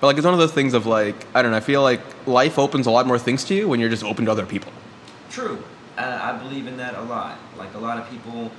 but 0.00 0.06
like 0.08 0.16
it's 0.18 0.24
one 0.24 0.34
of 0.34 0.40
those 0.40 0.52
things 0.52 0.74
of 0.74 0.86
like 0.86 1.26
I 1.34 1.42
don't 1.42 1.50
know. 1.50 1.56
I 1.56 1.60
feel 1.60 1.82
like 1.82 2.00
life 2.26 2.58
opens 2.58 2.86
a 2.86 2.90
lot 2.90 3.06
more 3.06 3.18
things 3.18 3.42
to 3.44 3.54
you 3.54 3.68
when 3.68 3.80
you're 3.80 3.90
just 3.90 4.04
open 4.04 4.26
to 4.26 4.30
other 4.30 4.46
people. 4.46 4.72
True. 5.30 5.58
Uh, 5.98 6.18
I 6.22 6.38
believe 6.38 6.66
in 6.68 6.76
that 6.76 6.94
a 6.94 7.02
lot. 7.02 7.38
Like 7.58 7.74
a 7.74 7.78
lot 7.78 7.98
of 7.98 8.08
people. 8.10 8.50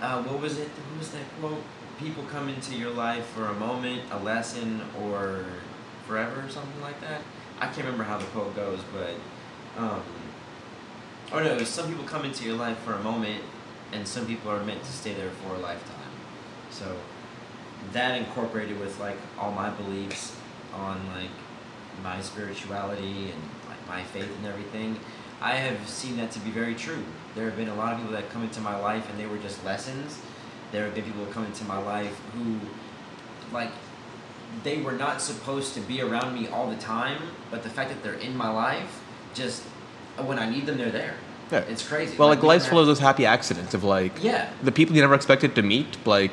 Uh, 0.00 0.22
what 0.22 0.40
was 0.40 0.58
it? 0.58 0.68
What 0.68 0.98
was 0.98 1.10
that 1.10 1.26
quote? 1.40 1.62
People 1.98 2.24
come 2.24 2.48
into 2.48 2.76
your 2.76 2.90
life 2.90 3.26
for 3.26 3.46
a 3.46 3.54
moment, 3.54 4.02
a 4.12 4.18
lesson, 4.20 4.80
or 5.02 5.44
forever, 6.06 6.46
or 6.46 6.48
something 6.48 6.80
like 6.80 7.00
that. 7.00 7.22
I 7.58 7.66
can't 7.66 7.78
remember 7.78 8.04
how 8.04 8.18
the 8.18 8.24
quote 8.26 8.54
goes, 8.54 8.80
but. 8.92 9.14
Um, 9.80 10.02
oh 11.32 11.40
no, 11.40 11.58
some 11.64 11.88
people 11.88 12.04
come 12.04 12.24
into 12.24 12.44
your 12.44 12.56
life 12.56 12.78
for 12.78 12.94
a 12.94 13.02
moment, 13.02 13.42
and 13.92 14.06
some 14.06 14.26
people 14.26 14.50
are 14.50 14.62
meant 14.64 14.82
to 14.82 14.92
stay 14.92 15.14
there 15.14 15.30
for 15.30 15.54
a 15.54 15.58
lifetime. 15.58 15.94
So, 16.70 16.96
that 17.92 18.16
incorporated 18.16 18.78
with 18.78 18.98
like 19.00 19.16
all 19.38 19.52
my 19.52 19.70
beliefs 19.70 20.36
on 20.74 21.00
like 21.14 21.30
my 22.02 22.20
spirituality 22.20 23.30
and 23.30 23.42
like 23.68 23.88
my 23.88 24.02
faith 24.04 24.30
and 24.38 24.46
everything, 24.46 24.98
I 25.40 25.54
have 25.54 25.88
seen 25.88 26.16
that 26.16 26.30
to 26.32 26.40
be 26.40 26.50
very 26.50 26.74
true. 26.74 27.02
There 27.34 27.44
have 27.46 27.56
been 27.56 27.68
a 27.68 27.74
lot 27.74 27.92
of 27.92 27.98
people 27.98 28.12
that 28.12 28.30
come 28.30 28.42
into 28.42 28.60
my 28.60 28.78
life 28.78 29.08
and 29.10 29.18
they 29.18 29.26
were 29.26 29.38
just 29.38 29.64
lessons. 29.64 30.20
There 30.72 30.84
have 30.84 30.94
been 30.94 31.04
people 31.04 31.24
come 31.26 31.46
into 31.46 31.64
my 31.64 31.78
life 31.78 32.18
who, 32.34 32.58
like, 33.52 33.70
they 34.64 34.80
were 34.80 34.92
not 34.92 35.20
supposed 35.22 35.74
to 35.74 35.80
be 35.80 36.00
around 36.02 36.34
me 36.34 36.48
all 36.48 36.68
the 36.68 36.76
time, 36.76 37.22
but 37.50 37.62
the 37.62 37.70
fact 37.70 37.90
that 37.90 38.02
they're 38.02 38.14
in 38.14 38.36
my 38.36 38.48
life, 38.50 39.02
just 39.34 39.62
when 40.16 40.38
I 40.38 40.48
need 40.50 40.66
them, 40.66 40.78
they're 40.78 40.90
there. 40.90 41.14
Yeah. 41.50 41.60
It's 41.60 41.86
crazy. 41.86 42.16
Well, 42.16 42.28
like 42.28 42.42
we 42.42 42.48
life's 42.48 42.66
full 42.66 42.78
of 42.78 42.86
those 42.86 42.98
happy 42.98 43.24
accidents 43.24 43.72
of 43.72 43.82
like 43.84 44.22
Yeah. 44.22 44.50
the 44.62 44.72
people 44.72 44.94
you 44.94 45.00
never 45.00 45.14
expected 45.14 45.54
to 45.54 45.62
meet, 45.62 46.06
like 46.06 46.32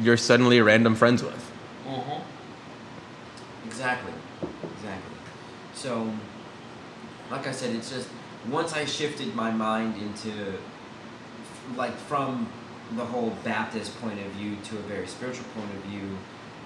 you're 0.00 0.16
suddenly 0.16 0.60
random 0.60 0.94
friends 0.94 1.22
with. 1.22 1.52
Mm-hmm. 1.86 2.20
Exactly. 3.66 4.12
Exactly. 4.76 5.16
So, 5.74 6.08
like 7.30 7.46
I 7.46 7.52
said, 7.52 7.74
it's 7.74 7.90
just 7.90 8.08
once 8.48 8.72
I 8.74 8.84
shifted 8.84 9.34
my 9.34 9.50
mind 9.50 10.00
into, 10.00 10.54
like, 11.76 11.96
from 11.96 12.46
the 12.92 13.04
whole 13.04 13.36
Baptist 13.44 13.98
point 14.00 14.20
of 14.20 14.26
view 14.32 14.56
to 14.64 14.76
a 14.76 14.82
very 14.82 15.06
spiritual 15.06 15.46
point 15.56 15.70
of 15.74 15.82
view, 15.90 16.16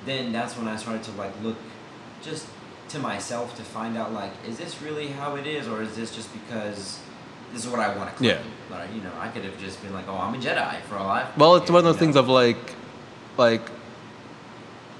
then 0.04 0.32
that's 0.32 0.56
when 0.56 0.68
I 0.68 0.76
started 0.76 1.02
to, 1.04 1.12
like, 1.12 1.32
look 1.42 1.56
just 2.22 2.46
to 2.88 2.98
myself 2.98 3.56
to 3.56 3.62
find 3.62 3.96
out, 3.96 4.12
like, 4.12 4.32
is 4.46 4.58
this 4.58 4.82
really 4.82 5.08
how 5.08 5.36
it 5.36 5.46
is, 5.46 5.68
or 5.68 5.82
is 5.82 5.94
this 5.96 6.14
just 6.14 6.32
because 6.32 6.98
this 7.52 7.64
is 7.64 7.70
what 7.70 7.80
I 7.80 7.96
want 7.96 8.10
to 8.10 8.16
claim? 8.16 8.30
Yeah. 8.30 8.76
Like, 8.76 8.92
you 8.94 9.00
know, 9.00 9.12
I 9.18 9.28
could 9.28 9.44
have 9.44 9.58
just 9.58 9.80
been 9.82 9.92
like, 9.92 10.08
oh, 10.08 10.16
I'm 10.16 10.34
a 10.34 10.38
Jedi 10.38 10.80
for 10.82 10.96
all 10.96 11.08
I. 11.08 11.26
Well, 11.36 11.56
it's 11.56 11.70
one 11.70 11.78
of 11.78 11.84
those 11.84 11.94
you 11.94 12.00
things 12.00 12.16
of 12.16 12.28
like, 12.28 12.74
like, 13.36 13.62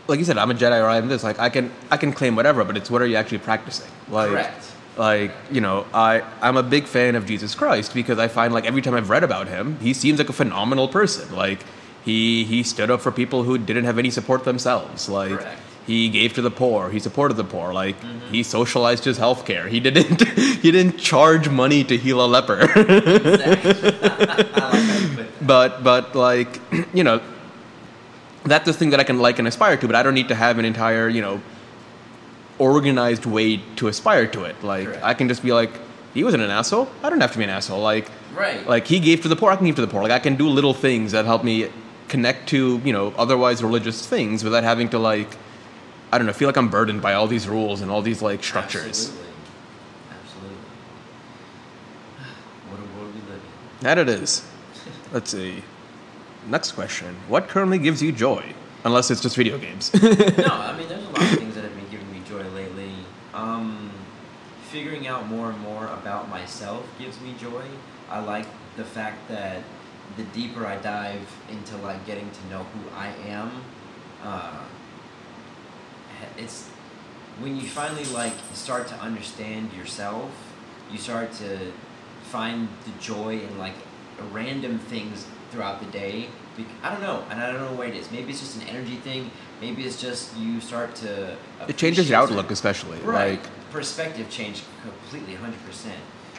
like 0.07 0.19
you 0.19 0.25
said, 0.25 0.39
I'm 0.39 0.51
a 0.51 0.55
Jedi 0.55 0.81
or 0.83 0.87
I'm 0.87 1.09
this. 1.09 1.23
Like, 1.23 1.39
I 1.39 1.51
can 1.51 1.71
I 1.91 1.97
can 1.99 2.13
claim 2.13 2.35
whatever, 2.35 2.65
but 2.65 2.77
it's 2.77 2.91
what 2.91 3.03
are 3.03 3.07
you 3.07 3.17
actually 3.17 3.39
practicing? 3.39 3.91
Like, 4.09 4.31
Correct. 4.31 4.73
Like 4.99 5.31
you 5.51 5.61
know, 5.61 5.87
I 5.95 6.23
I'm 6.43 6.57
a 6.57 6.63
big 6.63 6.85
fan 6.87 7.15
of 7.15 7.25
Jesus 7.27 7.55
Christ 7.55 7.95
because 7.95 8.19
I 8.19 8.29
find 8.29 8.53
like 8.53 8.65
every 8.67 8.83
time 8.83 8.95
I've 8.95 9.11
read 9.11 9.25
about 9.25 9.49
him, 9.49 9.79
he 9.81 9.93
seems 9.95 10.19
like 10.19 10.29
a 10.29 10.33
phenomenal 10.35 10.89
person. 10.89 11.35
Like, 11.35 11.61
he 12.05 12.45
he 12.45 12.63
stood 12.63 12.91
up 12.91 13.01
for 13.01 13.11
people 13.13 13.45
who 13.45 13.57
didn't 13.59 13.85
have 13.85 13.99
any 13.99 14.11
support 14.11 14.45
themselves. 14.45 15.09
Like. 15.09 15.31
Correct. 15.39 15.61
He 15.89 16.11
gave 16.11 16.35
to 16.35 16.43
the 16.43 16.51
poor. 16.51 16.91
He 16.91 16.99
supported 17.01 17.39
the 17.39 17.45
poor. 17.45 17.73
Like 17.73 17.97
Mhm. 18.03 18.31
he 18.31 18.43
socialized 18.43 19.05
his 19.05 19.17
health 19.17 19.47
care. 19.47 19.69
He 19.69 19.81
didn't. 19.81 20.21
He 20.65 20.71
didn't 20.71 20.99
charge 20.99 21.49
money 21.49 21.83
to 21.85 21.97
heal 21.97 22.21
a 22.23 22.29
leper. 22.29 22.59
Like 22.75 22.77
how 22.77 22.91
you 23.01 23.21
put 23.21 23.39
that. 23.41 25.27
but 25.41 25.83
but 25.83 26.15
like 26.15 26.61
you 26.93 27.05
know 27.05 27.21
that's 28.45 28.67
the 28.67 28.73
thing 28.73 28.91
that 28.91 29.01
i 29.01 29.05
can 29.05 29.19
like 29.19 29.39
and 29.39 29.49
aspire 29.49 29.77
to 29.77 29.87
but 29.87 29.97
i 29.97 30.03
don't 30.03 30.15
need 30.15 30.29
to 30.29 30.35
have 30.35 30.59
an 30.59 30.65
entire 30.65 31.09
you 31.09 31.21
know 31.21 31.41
organized 32.59 33.25
way 33.27 33.61
to 33.77 33.89
aspire 33.89 34.27
to 34.27 34.45
it 34.45 34.57
like 34.65 34.87
Correct. 34.87 35.05
i 35.05 35.15
can 35.15 35.29
just 35.29 35.43
be 35.43 35.53
like 35.53 35.71
he 36.15 36.25
wasn't 36.25 36.43
an 36.43 36.51
asshole 36.51 36.89
i 37.03 37.11
don't 37.11 37.21
have 37.21 37.33
to 37.33 37.39
be 37.39 37.45
an 37.45 37.51
asshole 37.51 37.81
like 37.81 38.11
Right. 38.35 38.65
like 38.69 38.87
he 38.87 39.01
gave 39.01 39.23
to 39.23 39.29
the 39.29 39.37
poor 39.37 39.51
i 39.51 39.57
can 39.57 39.67
give 39.67 39.77
to 39.77 39.81
the 39.81 39.89
poor 39.89 40.03
like 40.03 40.13
i 40.13 40.19
can 40.19 40.37
do 40.37 40.49
little 40.49 40.75
things 40.75 41.13
that 41.13 41.25
help 41.25 41.43
me 41.45 41.71
connect 42.09 42.49
to 42.51 42.81
you 42.85 42.93
know 42.93 43.13
otherwise 43.17 43.63
religious 43.63 44.07
things 44.07 44.45
without 44.45 44.65
having 44.65 44.89
to 44.91 44.99
like 44.99 45.37
i 46.13 46.19
don't 46.19 46.27
know 46.27 46.33
feel 46.33 46.49
like 46.49 46.57
i'm 46.57 46.69
burdened 46.69 47.03
by 47.03 47.15
all 47.15 47.27
these 47.27 47.49
rules 47.49 47.81
and 47.81 47.91
all 47.91 48.03
these 48.03 48.23
like 48.23 48.43
structures 48.45 49.11
Absolutely. 49.11 49.27
Absolutely. 50.11 50.57
What 52.71 52.81
a 52.81 52.99
world 52.99 53.15
we 53.15 53.21
live 53.33 53.41
in. 53.41 53.85
that 53.85 53.99
it 53.99 54.09
is 54.09 54.47
let's 55.13 55.31
see 55.31 55.63
next 56.49 56.73
question 56.73 57.15
what 57.29 57.49
currently 57.49 57.79
gives 57.79 58.03
you 58.03 58.13
joy 58.13 58.45
unless 58.85 59.11
it's 59.11 59.21
just 59.21 59.37
video 59.37 59.59
games 59.59 59.93
no, 60.03 60.09
I 60.09 60.77
mean, 60.79 60.89
there's 60.89 61.05
a 61.05 61.09
lot 61.11 61.23
of 61.23 61.39
things 61.39 61.55
that 61.57 61.65
have 61.65 61.75
been 61.75 61.89
giving 61.91 62.11
me 62.13 62.23
joy 62.29 62.43
lately. 62.51 62.93
Um, 63.35 63.91
figuring 64.71 65.07
out 65.07 65.27
more 65.29 65.51
and 65.51 65.59
more 65.61 65.87
about 65.87 66.29
myself 66.29 66.87
gives 66.99 67.21
me 67.21 67.35
joy. 67.41 67.65
I 68.11 68.21
like 68.21 68.47
the 68.77 68.85
fact 68.85 69.29
that 69.29 69.63
the 70.17 70.25
deeper 70.25 70.67
I 70.67 70.77
dive 70.77 71.27
into 71.51 71.77
like 71.79 72.05
getting 72.07 72.31
to 72.31 72.47
know 72.51 72.65
who 72.65 72.97
I 72.97 73.09
am, 73.27 73.51
uh, 74.23 74.61
it's 76.37 76.69
when 77.41 77.57
you 77.57 77.63
finally 77.63 78.05
like 78.07 78.33
start 78.53 78.89
to 78.89 78.95
understand 78.97 79.73
yourself, 79.73 80.31
you 80.91 80.99
start 80.99 81.33
to 81.35 81.73
find 82.25 82.69
the 82.85 82.93
joy 83.01 83.39
in 83.39 83.59
like 83.59 83.75
random 84.33 84.79
things 84.79 85.27
throughout 85.51 85.81
the 85.81 85.87
day. 85.87 86.29
I 86.83 86.91
don't 86.91 87.01
know, 87.01 87.25
and 87.31 87.41
I 87.41 87.53
don't 87.53 87.61
know 87.61 87.73
what 87.79 87.89
it 87.89 87.95
is. 87.95 88.11
Maybe 88.11 88.31
it's 88.31 88.41
just 88.41 88.61
an 88.61 88.67
energy 88.67 88.97
thing. 88.97 89.31
Maybe 89.61 89.85
it's 89.85 90.01
just 90.01 90.37
you 90.37 90.61
start 90.61 90.95
to. 90.97 91.37
it 91.69 91.77
changes 91.77 92.11
your 92.11 92.19
outlook 92.19 92.51
especially 92.51 92.99
Right. 92.99 93.39
like 93.39 93.51
Perspective 93.71 94.31
changed 94.31 94.65
completely, 94.83 95.35
100%. 95.35 95.93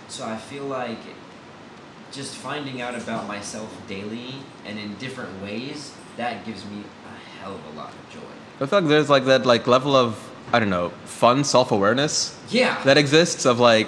So 0.08 0.26
I 0.26 0.38
feel 0.38 0.63
like 0.65 0.98
just 2.12 2.36
finding 2.36 2.82
out 2.82 2.96
about 2.96 3.28
myself 3.28 3.70
daily 3.88 4.36
and 4.65 4.80
in 4.80 4.96
different 4.96 5.30
ways, 5.44 5.94
that 6.18 6.44
gives 6.46 6.65
me 6.65 6.84
a 7.06 7.39
hell 7.39 7.54
of 7.54 7.76
a 7.76 7.78
lot 7.78 7.89
of 7.89 8.10
joy. 8.13 8.20
i 8.60 8.65
feel 8.65 8.80
like 8.80 8.89
there's 8.89 9.10
like 9.10 9.26
that 9.26 9.46
like 9.46 9.68
level 9.68 9.96
of 9.96 10.18
i 10.52 10.60
don't 10.60 10.70
know 10.70 10.89
fun 11.06 11.44
self-awareness 11.46 12.36
Yeah. 12.50 12.76
that 12.84 12.98
exists 12.98 13.46
of 13.46 13.60
like 13.60 13.88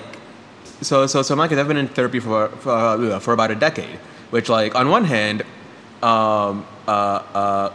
so 0.81 1.07
so 1.07 1.21
so 1.23 1.35
Mike, 1.35 1.51
I've 1.51 1.67
been 1.67 1.77
in 1.77 1.87
therapy 1.89 2.19
for 2.19 2.47
for, 2.63 2.71
uh, 2.71 3.19
for 3.19 3.33
about 3.33 3.51
a 3.51 3.55
decade, 3.55 3.97
which 4.29 4.47
like 4.49 4.73
on 4.75 4.89
one 4.89 5.03
hand, 5.05 5.41
um, 6.01 6.65
uh, 6.87 6.91
uh, 6.91 7.69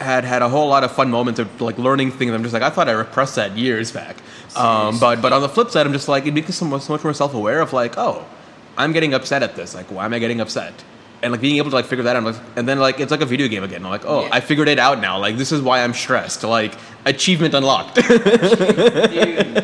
had 0.00 0.24
had 0.24 0.42
a 0.42 0.48
whole 0.48 0.68
lot 0.68 0.84
of 0.84 0.92
fun 0.92 1.10
moments 1.10 1.40
of 1.40 1.60
like 1.60 1.76
learning 1.78 2.12
things. 2.12 2.32
I'm 2.32 2.42
just 2.42 2.52
like 2.54 2.62
I 2.62 2.70
thought 2.70 2.88
I 2.88 2.92
repressed 2.92 3.34
that 3.36 3.56
years 3.56 3.90
back, 3.92 4.16
um, 4.56 4.98
but 5.00 5.20
but 5.20 5.32
on 5.32 5.42
the 5.42 5.48
flip 5.48 5.70
side, 5.70 5.86
I'm 5.86 5.92
just 5.92 6.08
like 6.08 6.26
it 6.26 6.32
becomes 6.32 6.56
so 6.56 6.64
much, 6.64 6.82
so 6.82 6.92
much 6.92 7.04
more 7.04 7.14
self 7.14 7.34
aware 7.34 7.60
of 7.60 7.72
like 7.72 7.98
oh, 7.98 8.24
I'm 8.76 8.92
getting 8.92 9.14
upset 9.14 9.42
at 9.42 9.56
this. 9.56 9.74
Like 9.74 9.90
why 9.90 10.04
am 10.04 10.14
I 10.14 10.18
getting 10.18 10.40
upset? 10.40 10.72
And 11.20 11.32
like 11.32 11.40
being 11.40 11.56
able 11.56 11.70
to 11.70 11.74
like 11.74 11.86
figure 11.86 12.04
that 12.04 12.14
out, 12.14 12.22
like, 12.22 12.36
and 12.54 12.68
then 12.68 12.78
like 12.78 13.00
it's 13.00 13.10
like 13.10 13.22
a 13.22 13.26
video 13.26 13.48
game 13.48 13.64
again. 13.64 13.84
I'm 13.84 13.90
like, 13.90 14.04
oh, 14.06 14.22
Yeah. 14.22 14.28
I 14.30 14.38
figured 14.38 14.68
it 14.68 14.78
out 14.78 15.00
now. 15.00 15.18
Like 15.18 15.36
this 15.36 15.50
is 15.50 15.60
why 15.60 15.82
I'm 15.82 15.92
stressed. 15.92 16.44
Like 16.44 16.74
achievement 17.04 17.54
unlocked. 17.54 17.96
Dude, 17.96 18.06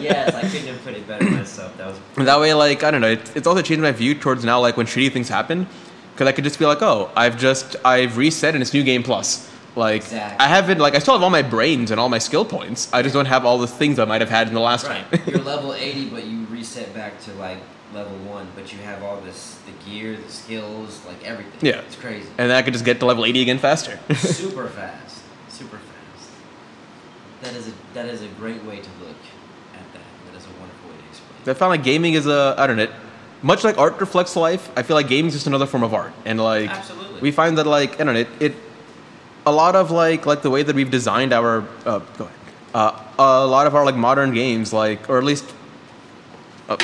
yes, 0.02 0.34
I 0.34 0.40
couldn't 0.42 0.66
have 0.66 0.82
put 0.84 0.94
it 0.94 1.06
better 1.06 1.30
myself. 1.30 1.76
That 1.76 1.86
was 2.16 2.26
that 2.26 2.40
way, 2.40 2.54
like 2.54 2.82
I 2.82 2.90
don't 2.90 3.00
know, 3.00 3.10
it's, 3.10 3.36
it's 3.36 3.46
also 3.46 3.62
changed 3.62 3.82
my 3.82 3.92
view 3.92 4.16
towards 4.16 4.44
now, 4.44 4.58
like 4.60 4.76
when 4.76 4.86
shitty 4.86 5.12
things 5.12 5.28
happen, 5.28 5.68
because 6.12 6.26
I 6.26 6.32
could 6.32 6.42
just 6.42 6.58
be 6.58 6.66
like, 6.66 6.82
oh, 6.82 7.08
I've 7.14 7.38
just 7.38 7.76
I've 7.84 8.16
reset 8.16 8.54
and 8.54 8.62
it's 8.62 8.74
new 8.74 8.82
game 8.82 9.04
plus. 9.04 9.48
Like 9.76 10.02
Exactly. 10.02 10.44
I 10.44 10.48
haven't 10.48 10.78
like 10.78 10.94
I 10.94 10.98
still 11.00 11.14
have 11.14 11.22
all 11.22 11.30
my 11.30 11.42
brains 11.42 11.90
and 11.90 11.98
all 11.98 12.08
my 12.08 12.18
skill 12.18 12.44
points. 12.44 12.88
I 12.92 13.02
just 13.02 13.14
don't 13.14 13.26
have 13.26 13.44
all 13.44 13.58
the 13.58 13.66
things 13.66 13.98
I 13.98 14.04
might 14.04 14.20
have 14.20 14.30
had 14.30 14.48
in 14.48 14.54
the 14.54 14.60
last 14.60 14.86
right. 14.86 15.10
time. 15.10 15.20
You're 15.26 15.38
level 15.54 15.74
80, 15.74 16.10
but 16.10 16.24
you 16.24 16.44
reset 16.46 16.94
back 16.94 17.20
to 17.24 17.32
like 17.34 17.58
level 17.92 18.16
one, 18.18 18.46
but 18.54 18.72
you 18.72 18.78
have 18.80 19.02
all 19.02 19.20
this 19.20 19.58
the 19.66 19.90
gear, 19.90 20.16
the 20.16 20.30
skills, 20.30 21.04
like 21.06 21.22
everything. 21.24 21.58
Yeah. 21.60 21.80
It's 21.82 21.96
crazy. 21.96 22.28
and 22.38 22.50
then 22.50 22.56
I 22.56 22.62
could 22.62 22.72
just 22.72 22.84
get 22.84 23.00
to 23.00 23.06
level 23.06 23.24
eighty 23.24 23.42
again 23.42 23.58
faster. 23.58 23.98
super 24.14 24.68
fast, 24.68 25.22
super 25.48 25.78
fast. 25.78 26.30
That 27.42 27.54
is 27.54 27.68
a 27.68 27.72
that 27.94 28.06
is 28.06 28.22
a 28.22 28.28
great 28.28 28.62
way 28.64 28.76
to 28.76 28.90
look 29.00 29.16
at 29.74 29.92
that. 29.92 30.02
That 30.32 30.38
is 30.38 30.44
a 30.46 30.50
wonderful 30.60 30.90
way 30.90 30.96
to 30.96 31.08
explain. 31.08 31.54
I 31.54 31.54
found 31.54 31.70
like 31.70 31.82
gaming 31.82 32.14
is 32.14 32.26
a 32.26 32.54
I 32.58 32.66
don't 32.66 32.76
know, 32.76 32.88
much 33.42 33.64
like 33.64 33.76
art 33.78 33.98
reflects 34.00 34.34
life. 34.36 34.70
I 34.76 34.82
feel 34.82 34.94
like 34.96 35.08
gaming 35.08 35.28
is 35.28 35.34
just 35.34 35.46
another 35.46 35.66
form 35.66 35.82
of 35.82 35.92
art, 35.94 36.12
and 36.24 36.40
like 36.40 36.70
Absolutely. 36.70 37.20
we 37.20 37.30
find 37.32 37.58
that 37.58 37.66
like 37.66 38.00
I 38.00 38.04
don't 38.04 38.14
know, 38.14 38.20
it, 38.20 38.28
it 38.40 38.54
a 39.46 39.52
lot 39.52 39.76
of 39.76 39.90
like 39.90 40.26
like 40.26 40.42
the 40.42 40.50
way 40.50 40.62
that 40.62 40.74
we've 40.74 40.90
designed 40.90 41.32
our 41.32 41.66
uh, 41.86 41.98
go 42.18 42.24
ahead. 42.24 42.38
Uh, 42.74 43.04
a 43.18 43.46
lot 43.46 43.66
of 43.66 43.74
our 43.74 43.84
like 43.84 43.96
modern 43.96 44.32
games, 44.34 44.72
like 44.72 45.08
or 45.08 45.18
at 45.18 45.24
least 45.24 45.44
uh, 46.68 46.76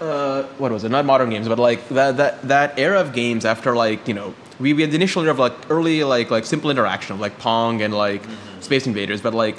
uh, 0.00 0.42
what 0.58 0.70
was 0.70 0.84
it? 0.84 0.90
Not 0.90 1.04
modern 1.04 1.30
games, 1.30 1.48
but 1.48 1.58
like 1.58 1.88
that 1.88 2.16
that 2.16 2.42
that 2.42 2.78
era 2.78 3.00
of 3.00 3.12
games 3.12 3.44
after 3.44 3.74
like 3.74 4.06
you 4.06 4.14
know 4.14 4.34
we, 4.60 4.72
we 4.72 4.82
had 4.82 4.90
the 4.90 4.96
initial 4.96 5.22
era 5.22 5.32
of 5.32 5.38
like 5.38 5.54
early 5.70 6.04
like 6.04 6.30
like 6.30 6.44
simple 6.44 6.70
interaction 6.70 7.14
of 7.14 7.20
like 7.20 7.38
Pong 7.38 7.82
and 7.82 7.94
like 7.94 8.22
Space 8.60 8.86
Invaders, 8.86 9.20
but 9.20 9.34
like 9.34 9.56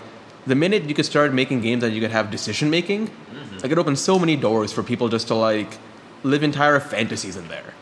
the 0.47 0.55
minute 0.55 0.83
you 0.83 0.95
could 0.95 1.05
start 1.05 1.33
making 1.33 1.61
games 1.61 1.81
that 1.81 1.91
you 1.91 2.01
could 2.01 2.11
have 2.11 2.31
decision 2.31 2.69
making, 2.69 3.11
Mm-hmm. 3.59 3.63
Like 3.63 3.71
it 3.71 3.77
opened 3.77 3.99
so 3.99 4.17
many 4.19 4.35
doors 4.35 4.71
for 4.71 4.83
people 4.83 5.09
just 5.09 5.27
to 5.27 5.35
like 5.35 5.77
live 6.23 6.43
entire 6.43 6.79
fantasies 6.79 7.35
in 7.35 7.47
there. 7.47 7.73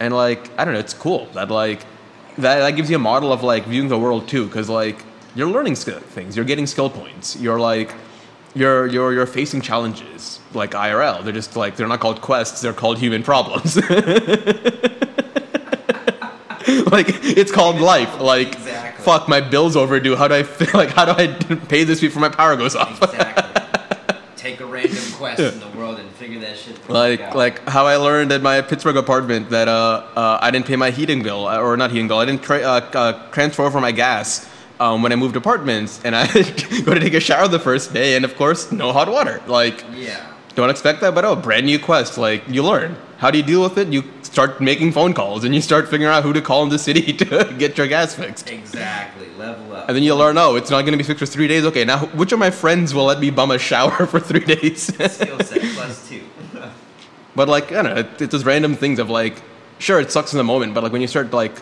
And 0.00 0.14
like 0.14 0.50
I 0.58 0.64
don't 0.64 0.74
know, 0.74 0.80
it's 0.80 0.94
cool 0.94 1.26
that 1.34 1.50
like 1.50 1.84
that 2.38 2.58
that 2.58 2.70
gives 2.72 2.90
you 2.90 2.96
a 2.96 3.00
model 3.00 3.32
of 3.32 3.42
like 3.42 3.64
viewing 3.66 3.88
the 3.88 3.98
world 3.98 4.28
too, 4.28 4.46
because 4.46 4.68
like 4.68 5.04
you're 5.34 5.48
learning 5.50 5.76
skill 5.76 5.98
things, 6.00 6.36
you're 6.36 6.44
getting 6.44 6.66
skill 6.66 6.90
points, 6.90 7.36
you're 7.36 7.58
like 7.60 7.92
you're 8.54 8.86
you're 8.86 9.12
you're 9.12 9.26
facing 9.26 9.60
challenges 9.60 10.40
like 10.52 10.72
IRL. 10.72 11.22
They're 11.24 11.32
just 11.32 11.56
like 11.56 11.76
they're 11.76 11.88
not 11.88 12.00
called 12.00 12.20
quests, 12.20 12.60
they're 12.60 12.72
called 12.72 12.98
human 12.98 13.22
problems. 13.22 13.76
like 16.92 17.06
it's 17.24 17.52
called 17.52 17.80
life. 17.80 18.20
Like 18.20 18.48
Exactly. 18.54 19.04
fuck, 19.04 19.28
my 19.28 19.40
bill's 19.40 19.76
overdue. 19.76 20.16
How 20.16 20.28
do 20.28 20.34
I 20.34 20.42
like 20.74 20.90
how 20.90 21.04
do 21.04 21.12
I 21.12 21.26
pay 21.68 21.84
this 21.84 22.00
before 22.00 22.20
my 22.20 22.28
power 22.28 22.56
goes 22.56 22.74
off? 22.76 23.02
Exactly. 23.02 23.43
Take 24.44 24.60
a 24.60 24.66
random 24.66 25.02
quest 25.14 25.40
in 25.40 25.58
the 25.58 25.68
world 25.74 25.98
and 25.98 26.10
figure 26.10 26.38
that 26.40 26.58
shit. 26.58 26.76
like 26.90 27.20
out. 27.20 27.34
like 27.34 27.66
how 27.66 27.86
I 27.86 27.96
learned 27.96 28.30
at 28.30 28.42
my 28.42 28.60
Pittsburgh 28.60 28.98
apartment 28.98 29.48
that 29.48 29.68
uh, 29.68 30.06
uh, 30.14 30.38
I 30.38 30.50
didn't 30.50 30.66
pay 30.66 30.76
my 30.76 30.90
heating 30.90 31.22
bill 31.22 31.48
uh, 31.48 31.58
or 31.58 31.78
not 31.78 31.90
heating 31.90 32.08
bill. 32.08 32.18
I 32.18 32.26
didn't 32.26 32.42
tra- 32.42 32.60
uh, 32.60 32.90
uh, 32.92 33.30
transfer 33.30 33.62
over 33.62 33.80
my 33.80 33.90
gas 33.90 34.46
um, 34.80 35.00
when 35.00 35.12
I 35.12 35.16
moved 35.16 35.36
apartments, 35.36 35.98
and 36.04 36.14
I 36.14 36.26
go 36.84 36.92
to 36.92 37.00
take 37.00 37.14
a 37.14 37.20
shower 37.20 37.48
the 37.48 37.58
first 37.58 37.94
day, 37.94 38.16
and 38.16 38.24
of 38.26 38.36
course, 38.36 38.70
no 38.70 38.92
hot 38.92 39.08
water. 39.08 39.40
Like 39.46 39.82
Yeah. 39.94 40.33
Don't 40.54 40.70
expect 40.70 41.00
that, 41.00 41.14
but 41.14 41.24
oh, 41.24 41.36
brand 41.36 41.66
new 41.66 41.78
quest. 41.78 42.18
Like 42.18 42.42
you 42.48 42.62
learn 42.62 42.96
how 43.18 43.30
do 43.30 43.38
you 43.38 43.44
deal 43.44 43.62
with 43.62 43.78
it. 43.78 43.88
You 43.88 44.04
start 44.22 44.60
making 44.60 44.92
phone 44.92 45.14
calls, 45.14 45.44
and 45.44 45.54
you 45.54 45.60
start 45.60 45.88
figuring 45.88 46.12
out 46.12 46.22
who 46.22 46.32
to 46.32 46.40
call 46.42 46.62
in 46.62 46.68
the 46.68 46.78
city 46.78 47.12
to 47.18 47.54
get 47.58 47.76
your 47.78 47.86
gas 47.86 48.14
fixed. 48.14 48.50
Exactly. 48.50 49.28
Level 49.38 49.74
up. 49.74 49.88
And 49.88 49.96
then 49.96 50.02
you 50.04 50.14
learn, 50.14 50.38
oh, 50.38 50.56
it's 50.56 50.70
not 50.70 50.82
going 50.82 50.92
to 50.92 50.98
be 50.98 51.04
fixed 51.04 51.20
for 51.20 51.26
three 51.26 51.48
days. 51.48 51.64
Okay, 51.64 51.84
now 51.84 52.06
which 52.06 52.32
of 52.32 52.38
my 52.38 52.50
friends 52.50 52.94
will 52.94 53.04
let 53.04 53.20
me 53.20 53.30
bum 53.30 53.50
a 53.50 53.58
shower 53.58 54.06
for 54.12 54.20
three 54.20 54.40
days? 54.44 54.82
Skill 55.12 55.40
set 55.40 55.62
plus 55.74 56.08
two. 56.08 56.22
But 57.36 57.48
like 57.48 57.72
I 57.72 57.82
don't 57.82 57.94
know, 57.94 58.00
it- 58.00 58.22
it's 58.22 58.32
just 58.32 58.44
random 58.46 58.74
things 58.76 58.98
of 58.98 59.10
like, 59.10 59.42
sure, 59.78 60.00
it 60.00 60.10
sucks 60.12 60.32
in 60.32 60.38
the 60.38 60.44
moment, 60.44 60.74
but 60.74 60.82
like 60.84 60.92
when 60.92 61.00
you 61.02 61.08
start 61.08 61.32
like, 61.32 61.56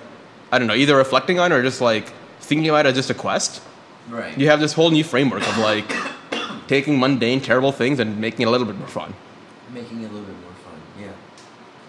I 0.51 0.59
don't 0.59 0.69
know, 0.69 0.75
either 0.75 0.97
reflecting 0.97 1.39
on 1.39 1.53
or 1.53 1.63
just 1.63 1.81
like 1.81 2.13
thinking 2.41 2.69
about 2.69 2.85
it 2.87 2.91
as 2.91 2.95
just 2.97 3.11
a 3.11 3.15
quest, 3.15 3.63
right. 4.11 4.37
you 4.37 4.49
have 4.49 4.61
this 4.61 4.75
whole 4.75 4.91
new 4.91 5.03
framework 5.05 5.47
of 5.49 5.57
like 5.59 5.91
taking 6.73 6.99
mundane, 6.99 7.39
terrible 7.41 7.71
things 7.71 7.99
and 8.01 8.19
making 8.19 8.41
it 8.43 8.49
a 8.49 8.51
little 8.51 8.67
bit 8.67 8.77
more 8.79 8.89
fun. 8.89 9.13
Making 9.75 9.99
it 10.05 10.11
a 10.11 10.13
little 10.15 10.27
bit 10.33 10.41
more 10.47 10.57
fun. 10.67 10.79
Yeah. 10.99 11.09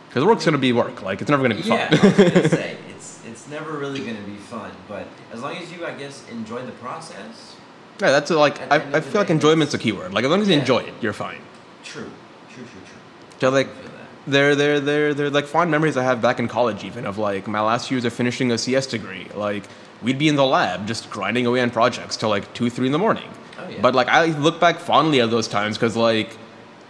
Because 0.09 0.25
work's 0.25 0.43
gonna 0.43 0.57
be 0.57 0.73
work, 0.73 1.01
like 1.01 1.21
it's 1.21 1.29
never 1.29 1.41
gonna 1.41 1.55
be 1.55 1.61
fun. 1.61 1.79
Yeah. 1.79 1.95
fun. 1.95 1.99
I 2.11 2.23
was 2.23 2.33
gonna 2.33 2.49
say 2.61 2.77
it's 2.93 3.21
it's 3.25 3.47
never 3.47 3.71
really 3.83 3.99
gonna 4.07 4.27
be 4.33 4.35
fun, 4.35 4.71
but 4.89 5.07
as 5.31 5.41
long 5.41 5.55
as 5.55 5.71
you, 5.71 5.85
I 5.85 5.93
guess, 5.93 6.15
enjoy 6.29 6.61
the 6.65 6.73
process. 6.73 7.55
yeah, 8.01 8.11
that's 8.11 8.29
uh, 8.29 8.37
like 8.37 8.59
I, 8.71 8.75
I 8.97 8.99
feel 8.99 9.21
like 9.21 9.29
enjoyment's 9.29 9.73
a 9.73 9.77
keyword. 9.77 10.13
Like 10.13 10.25
as 10.25 10.31
long 10.31 10.41
as 10.41 10.47
you 10.49 10.55
Yeah. 10.55 10.59
enjoy 10.59 10.79
it, 10.79 10.93
you're 11.01 11.13
fine. 11.13 11.39
True. 11.85 12.09
True. 12.53 12.65
True. 12.65 12.81
True. 12.89 12.99
So 13.39 13.49
like 13.51 13.67
I 13.67 13.71
feel 13.71 13.83
that. 13.83 14.07
they're 14.33 14.55
they're 14.55 14.79
they're 14.81 15.13
they're 15.13 15.29
like 15.29 15.45
fond 15.45 15.71
memories 15.71 15.95
I 15.95 16.03
have 16.03 16.21
back 16.21 16.39
in 16.39 16.47
college 16.49 16.83
even 16.83 17.05
of 17.05 17.17
like 17.17 17.47
my 17.47 17.61
last 17.61 17.89
years 17.89 18.03
of 18.03 18.11
finishing 18.11 18.51
a 18.51 18.57
CS 18.57 18.85
degree. 18.87 19.27
Like 19.33 19.63
we'd 20.01 20.19
be 20.19 20.27
in 20.27 20.35
the 20.35 20.45
lab 20.45 20.85
just 20.87 21.09
grinding 21.09 21.45
away 21.45 21.61
on 21.61 21.69
projects 21.69 22.17
till 22.17 22.27
like 22.29 22.53
two, 22.53 22.69
three 22.69 22.87
in 22.87 22.91
the 22.91 22.99
morning. 22.99 23.29
Yeah. 23.73 23.81
But 23.81 23.95
like 23.95 24.07
I 24.07 24.25
look 24.25 24.59
back 24.59 24.79
fondly 24.79 25.21
at 25.21 25.29
those 25.29 25.47
times 25.47 25.77
because 25.77 25.95
like 25.95 26.37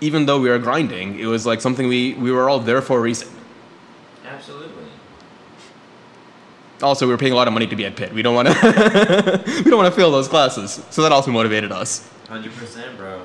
even 0.01 0.25
though 0.25 0.39
we 0.39 0.49
were 0.49 0.59
grinding, 0.59 1.19
it 1.19 1.25
was 1.25 1.45
like 1.45 1.61
something 1.61 1.87
we 1.87 2.13
we 2.15 2.31
were 2.31 2.49
all 2.49 2.59
there 2.59 2.81
for 2.81 2.97
a 2.99 3.01
reason. 3.01 3.29
Absolutely. 4.25 4.83
Also, 6.81 7.05
we 7.05 7.13
were 7.13 7.17
paying 7.17 7.31
a 7.31 7.35
lot 7.35 7.47
of 7.47 7.53
money 7.53 7.67
to 7.67 7.75
be 7.75 7.85
at 7.85 7.95
Pitt. 7.95 8.11
We 8.13 8.21
don't 8.21 8.35
want 8.35 8.49
to 8.49 9.43
we 9.63 9.69
don't 9.69 9.77
want 9.77 9.93
to 9.93 9.95
fail 9.99 10.11
those 10.11 10.27
classes, 10.27 10.83
so 10.89 11.01
that 11.01 11.11
also 11.11 11.31
motivated 11.31 11.71
us. 11.71 12.09
Hundred 12.27 12.53
percent, 12.53 12.97
bro. 12.97 13.21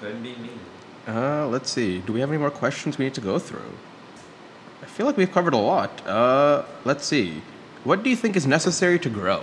Couldn't 0.00 0.22
be 0.22 0.34
me. 0.36 0.50
Uh, 1.06 1.46
let's 1.48 1.70
see. 1.70 1.98
Do 1.98 2.12
we 2.12 2.20
have 2.20 2.30
any 2.30 2.38
more 2.38 2.50
questions 2.50 2.96
we 2.96 3.04
need 3.06 3.14
to 3.14 3.20
go 3.20 3.38
through? 3.38 3.72
I 4.82 4.86
feel 4.86 5.04
like 5.06 5.16
we've 5.16 5.30
covered 5.32 5.54
a 5.54 5.58
lot. 5.58 6.06
Uh, 6.06 6.64
let's 6.84 7.04
see. 7.04 7.42
What 7.84 8.02
do 8.02 8.10
you 8.10 8.16
think 8.16 8.36
is 8.36 8.46
necessary 8.46 8.98
to 9.00 9.10
grow? 9.10 9.42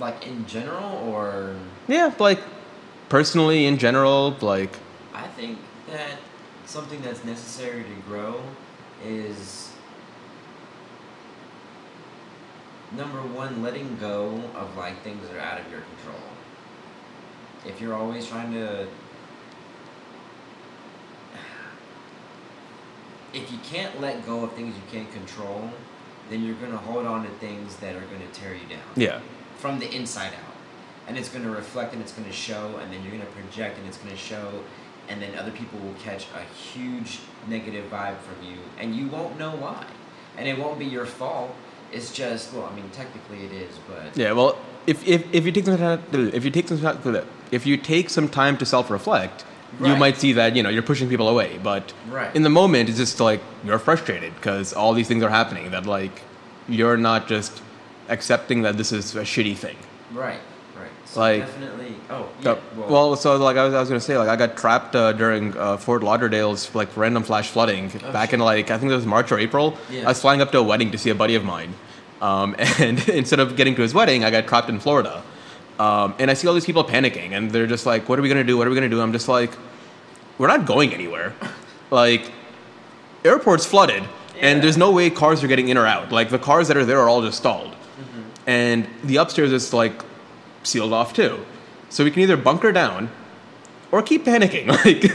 Like 0.00 0.26
in 0.26 0.46
general, 0.46 0.96
or? 1.08 1.54
Yeah, 1.86 2.12
like 2.18 2.40
personally, 3.08 3.66
in 3.66 3.78
general, 3.78 4.36
like 4.40 4.74
I 5.14 5.26
think 5.28 5.58
that 5.90 6.18
something 6.64 7.00
that's 7.02 7.24
necessary 7.24 7.84
to 7.84 7.94
grow 8.08 8.42
is 9.04 9.72
number 12.96 13.18
one, 13.18 13.62
letting 13.62 13.96
go 13.98 14.42
of 14.56 14.76
like 14.76 15.02
things 15.02 15.28
that 15.28 15.36
are 15.36 15.40
out 15.40 15.60
of 15.60 15.70
your 15.70 15.80
control. 15.80 16.22
If 17.66 17.80
you're 17.80 17.94
always 17.94 18.26
trying 18.26 18.52
to 18.54 18.88
if 23.32 23.52
you 23.52 23.58
can't 23.62 24.00
let 24.00 24.26
go 24.26 24.44
of 24.44 24.52
things 24.54 24.74
you 24.74 24.82
can't 24.90 25.10
control, 25.12 25.70
then 26.30 26.42
you're 26.42 26.56
gonna 26.56 26.76
hold 26.76 27.06
on 27.06 27.24
to 27.24 27.30
things 27.34 27.76
that 27.76 27.94
are 27.94 28.00
gonna 28.06 28.26
tear 28.32 28.54
you 28.54 28.66
down. 28.68 28.80
Yeah, 28.96 29.20
from 29.60 29.78
the 29.78 29.94
inside 29.94 30.32
out. 30.32 30.54
And 31.06 31.18
it's 31.18 31.28
going 31.28 31.44
to 31.44 31.50
reflect 31.50 31.92
and 31.92 32.00
it's 32.02 32.12
going 32.12 32.26
to 32.28 32.32
show, 32.34 32.78
and 32.80 32.92
then 32.92 33.02
you're 33.02 33.10
going 33.12 33.24
to 33.24 33.32
project 33.32 33.78
and 33.78 33.86
it's 33.86 33.98
going 33.98 34.10
to 34.10 34.16
show, 34.16 34.62
and 35.08 35.20
then 35.20 35.36
other 35.36 35.50
people 35.50 35.78
will 35.80 35.94
catch 35.94 36.26
a 36.34 36.42
huge 36.54 37.18
negative 37.48 37.90
vibe 37.90 38.18
from 38.18 38.46
you, 38.46 38.58
and 38.78 38.94
you 38.94 39.08
won't 39.08 39.38
know 39.38 39.50
why. 39.56 39.84
And 40.38 40.46
it 40.48 40.56
won't 40.58 40.78
be 40.78 40.84
your 40.86 41.04
fault. 41.06 41.54
It's 41.92 42.12
just, 42.12 42.52
well, 42.54 42.68
I 42.70 42.74
mean, 42.76 42.88
technically 42.90 43.44
it 43.44 43.52
is, 43.52 43.74
but. 43.88 44.16
yeah. 44.16 44.32
Well, 44.32 44.56
if 44.86 45.06
if, 45.06 45.24
if 45.34 45.44
you 45.44 45.52
take 45.52 45.64
some 45.66 45.76
time, 45.78 46.02
if 46.12 46.44
you 46.44 46.50
take 46.50 46.68
some 46.68 46.78
time, 46.78 47.26
if 47.50 47.66
you 47.66 47.76
take 47.76 48.08
some 48.08 48.28
time 48.28 48.56
to 48.58 48.64
self-reflect, 48.64 49.44
you 49.80 49.96
might 49.96 50.16
see 50.16 50.32
that 50.34 50.56
you 50.56 50.62
know 50.62 50.68
you're 50.68 50.82
pushing 50.82 51.08
people 51.08 51.28
away. 51.28 51.58
But 51.62 51.92
Right. 52.08 52.34
in 52.34 52.42
the 52.42 52.48
moment, 52.48 52.88
it's 52.88 52.98
just 52.98 53.20
like 53.20 53.40
you're 53.64 53.78
frustrated 53.78 54.34
because 54.36 54.72
all 54.72 54.92
these 54.94 55.08
things 55.08 55.22
are 55.22 55.30
happening. 55.30 55.70
That 55.72 55.86
like 55.86 56.22
you're 56.68 56.96
not 56.96 57.28
just 57.28 57.60
accepting 58.10 58.62
that 58.62 58.76
this 58.76 58.92
is 58.92 59.14
a 59.16 59.22
shitty 59.22 59.56
thing. 59.56 59.76
Right, 60.12 60.40
right. 60.78 60.90
So 61.06 61.20
Like- 61.20 61.46
definitely. 61.46 61.94
Oh, 62.10 62.28
yeah. 62.42 62.50
Uh, 62.52 62.58
well, 62.88 63.16
so 63.16 63.36
like 63.36 63.56
I 63.56 63.64
was, 63.64 63.72
I 63.74 63.80
was 63.80 63.88
gonna 63.88 64.00
say, 64.00 64.18
like 64.18 64.28
I 64.28 64.36
got 64.36 64.56
trapped 64.56 64.94
uh, 64.96 65.12
during 65.12 65.56
uh, 65.56 65.76
Fort 65.76 66.02
Lauderdale's 66.02 66.74
like 66.74 66.96
random 66.96 67.22
flash 67.22 67.48
flooding 67.48 67.90
Oh, 68.04 68.12
back 68.12 68.30
shit. 68.30 68.34
in 68.34 68.40
like 68.40 68.70
I 68.70 68.78
think 68.78 68.90
it 68.92 68.96
was 68.96 69.06
March 69.06 69.30
or 69.32 69.38
April. 69.38 69.76
Yeah. 69.90 70.02
I 70.02 70.08
was 70.08 70.20
flying 70.20 70.40
up 70.42 70.50
to 70.52 70.58
a 70.58 70.62
wedding 70.62 70.90
to 70.90 70.98
see 70.98 71.10
a 71.10 71.14
buddy 71.14 71.36
of 71.36 71.44
mine, 71.44 71.72
um, 72.20 72.56
and 72.80 73.08
instead 73.08 73.38
of 73.40 73.54
getting 73.56 73.74
to 73.76 73.82
his 73.82 73.94
wedding, 73.94 74.24
I 74.24 74.30
got 74.30 74.46
trapped 74.48 74.68
in 74.68 74.80
Florida. 74.80 75.22
Um, 75.78 76.14
and 76.18 76.30
I 76.30 76.34
see 76.34 76.46
all 76.48 76.52
these 76.54 76.66
people 76.66 76.84
panicking, 76.84 77.30
and 77.32 77.50
they're 77.52 77.66
just 77.68 77.86
like, 77.86 78.08
"What 78.08 78.18
are 78.18 78.22
we 78.22 78.28
gonna 78.28 78.44
do? 78.44 78.58
What 78.58 78.66
are 78.66 78.70
we 78.70 78.76
gonna 78.76 78.88
do?" 78.90 79.00
I'm 79.00 79.12
just 79.12 79.28
like, 79.28 79.52
"We're 80.36 80.48
not 80.48 80.66
going 80.66 80.92
anywhere. 80.92 81.32
like, 81.90 82.30
airport's 83.24 83.64
flooded, 83.66 84.02
and 84.40 84.62
there's 84.62 84.76
no 84.76 84.90
way 84.90 85.10
cars 85.10 85.42
are 85.44 85.46
getting 85.48 85.68
in 85.68 85.78
or 85.78 85.86
out. 85.86 86.12
Like 86.12 86.28
the 86.30 86.38
cars 86.38 86.68
that 86.68 86.76
are 86.76 86.84
there 86.84 86.98
are 87.00 87.08
all 87.08 87.22
just 87.22 87.38
stalled, 87.38 87.74
and 88.50 88.86
the 89.04 89.16
upstairs 89.22 89.52
is 89.52 89.72
like 89.72 89.96
sealed 90.64 90.92
off 90.92 91.12
too. 91.14 91.38
So 91.88 92.04
we 92.04 92.10
can 92.10 92.22
either 92.22 92.36
bunker 92.36 92.72
down 92.72 93.08
or 93.92 94.02
keep 94.02 94.24
panicking. 94.24 94.66
Like, 94.84 95.12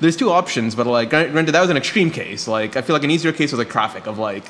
there's 0.00 0.16
two 0.16 0.30
options, 0.30 0.74
but 0.74 0.86
like, 0.88 1.08
granted, 1.10 1.52
that 1.52 1.60
was 1.60 1.70
an 1.70 1.76
extreme 1.76 2.10
case. 2.10 2.48
Like, 2.48 2.76
I 2.76 2.82
feel 2.82 2.94
like 2.96 3.04
an 3.04 3.10
easier 3.12 3.32
case 3.32 3.52
was 3.52 3.58
like 3.60 3.70
traffic 3.70 4.06
of 4.08 4.18
like, 4.18 4.44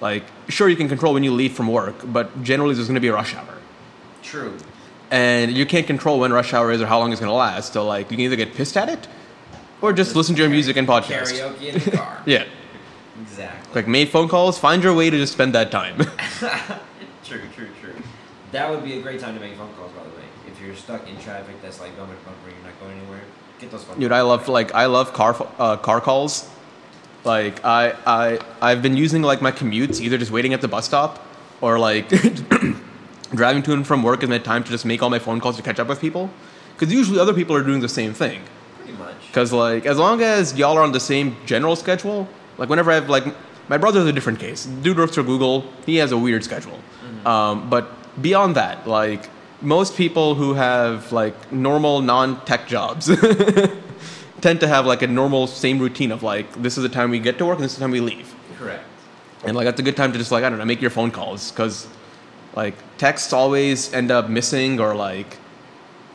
like, 0.00 0.24
sure 0.48 0.68
you 0.68 0.76
can 0.76 0.88
control 0.88 1.14
when 1.14 1.22
you 1.24 1.32
leave 1.32 1.52
from 1.52 1.68
work, 1.68 1.94
but 2.04 2.26
generally 2.42 2.74
there's 2.74 2.88
going 2.88 2.96
to 3.02 3.06
be 3.08 3.08
a 3.08 3.12
rush 3.14 3.34
hour, 3.36 3.54
True. 4.22 4.52
and 5.12 5.52
you 5.52 5.64
can't 5.64 5.86
control 5.86 6.18
when 6.20 6.32
rush 6.32 6.52
hour 6.52 6.72
is 6.72 6.82
or 6.82 6.86
how 6.86 6.98
long 6.98 7.12
it's 7.12 7.20
going 7.20 7.30
to 7.30 7.34
last. 7.48 7.72
So 7.72 7.86
like, 7.86 8.10
you 8.10 8.16
can 8.16 8.24
either 8.26 8.36
get 8.36 8.52
pissed 8.54 8.76
at 8.76 8.88
it, 8.88 9.06
or 9.80 9.92
just 9.92 10.16
listen 10.16 10.34
to 10.34 10.40
your 10.42 10.50
music 10.50 10.76
and 10.76 10.86
podcast. 10.88 11.32
Karaoke 11.32 11.62
in 11.72 11.78
the 11.78 11.90
car. 12.02 12.20
Yeah, 12.26 12.44
Exactly. 13.22 13.74
like 13.82 13.86
make 13.88 14.08
phone 14.10 14.28
calls. 14.28 14.58
Find 14.58 14.82
your 14.82 14.94
way 14.94 15.08
to 15.08 15.16
just 15.16 15.32
spend 15.32 15.54
that 15.54 15.70
time. 15.70 15.96
true, 17.24 17.42
true, 17.54 17.68
true. 17.80 17.94
That 18.52 18.68
would 18.68 18.82
be 18.82 18.98
a 18.98 19.02
great 19.02 19.20
time 19.20 19.34
to 19.34 19.40
make 19.40 19.56
phone 19.56 19.72
calls, 19.74 19.92
by 19.92 20.02
the 20.02 20.10
way. 20.10 20.24
If 20.46 20.60
you're 20.60 20.74
stuck 20.74 21.08
in 21.08 21.18
traffic 21.20 21.60
that's 21.62 21.80
like 21.80 21.96
bumper 21.96 22.14
to 22.14 22.20
bumper, 22.24 22.50
you're 22.50 22.64
not 22.64 22.78
going 22.80 22.98
anywhere, 22.98 23.20
get 23.58 23.70
those 23.70 23.84
phone 23.84 23.98
Dude, 23.98 24.10
calls. 24.10 24.18
I 24.18 24.22
love 24.22 24.48
like 24.48 24.74
I 24.74 24.86
love 24.86 25.12
car 25.12 25.36
uh, 25.58 25.76
car 25.76 26.00
calls. 26.00 26.48
Like 27.24 27.64
I 27.64 27.94
I 28.06 28.38
I've 28.60 28.82
been 28.82 28.96
using 28.96 29.22
like 29.22 29.40
my 29.40 29.52
commutes 29.52 30.00
either 30.00 30.18
just 30.18 30.30
waiting 30.30 30.52
at 30.54 30.60
the 30.60 30.68
bus 30.68 30.86
stop 30.86 31.24
or 31.60 31.78
like 31.78 32.08
driving 33.34 33.62
to 33.64 33.72
and 33.72 33.86
from 33.86 34.02
work 34.02 34.22
in 34.22 34.30
that 34.30 34.44
time 34.44 34.64
to 34.64 34.70
just 34.70 34.84
make 34.84 35.02
all 35.02 35.10
my 35.10 35.18
phone 35.18 35.40
calls 35.40 35.56
to 35.56 35.62
catch 35.62 35.78
up 35.78 35.88
with 35.88 36.00
people. 36.00 36.30
Because 36.74 36.92
usually 36.92 37.20
other 37.20 37.34
people 37.34 37.54
are 37.54 37.62
doing 37.62 37.80
the 37.80 37.88
same 37.88 38.14
thing. 38.14 38.42
Pretty 38.78 38.94
much. 38.94 39.14
Because 39.28 39.52
like 39.52 39.86
as 39.86 39.98
long 39.98 40.22
as 40.22 40.58
y'all 40.58 40.76
are 40.76 40.82
on 40.82 40.92
the 40.92 41.00
same 41.00 41.36
general 41.46 41.76
schedule, 41.76 42.26
like 42.58 42.68
whenever 42.68 42.90
I 42.90 42.94
have 42.94 43.08
like 43.08 43.26
my 43.68 43.78
brother's 43.78 44.06
a 44.06 44.12
different 44.12 44.40
case. 44.40 44.64
Dude 44.66 44.98
works 44.98 45.14
for 45.14 45.22
Google. 45.22 45.64
He 45.86 45.96
has 45.96 46.10
a 46.10 46.18
weird 46.18 46.42
schedule. 46.42 46.80
Um, 47.26 47.70
but 47.70 47.90
beyond 48.20 48.56
that, 48.56 48.86
like 48.86 49.28
most 49.62 49.96
people 49.96 50.34
who 50.34 50.54
have 50.54 51.12
like 51.12 51.52
normal 51.52 52.00
non-tech 52.00 52.66
jobs 52.66 53.06
tend 54.40 54.60
to 54.60 54.68
have 54.68 54.86
like 54.86 55.02
a 55.02 55.06
normal 55.06 55.46
same 55.46 55.78
routine 55.78 56.12
of 56.12 56.22
like 56.22 56.50
this 56.62 56.78
is 56.78 56.82
the 56.82 56.88
time 56.88 57.10
we 57.10 57.18
get 57.18 57.38
to 57.38 57.46
work 57.46 57.56
and 57.56 57.64
this 57.64 57.72
is 57.72 57.78
the 57.78 57.84
time 57.84 57.90
we 57.90 58.00
leave. 58.00 58.34
Correct. 58.58 58.84
And 59.44 59.56
like 59.56 59.64
that's 59.64 59.80
a 59.80 59.82
good 59.82 59.96
time 59.96 60.12
to 60.12 60.18
just 60.18 60.32
like 60.32 60.44
I 60.44 60.50
don't 60.50 60.58
know 60.58 60.64
make 60.64 60.80
your 60.80 60.90
phone 60.90 61.10
calls 61.10 61.50
because 61.50 61.86
like 62.54 62.74
texts 62.98 63.32
always 63.32 63.92
end 63.92 64.10
up 64.10 64.28
missing 64.28 64.80
or 64.80 64.94
like 64.94 65.36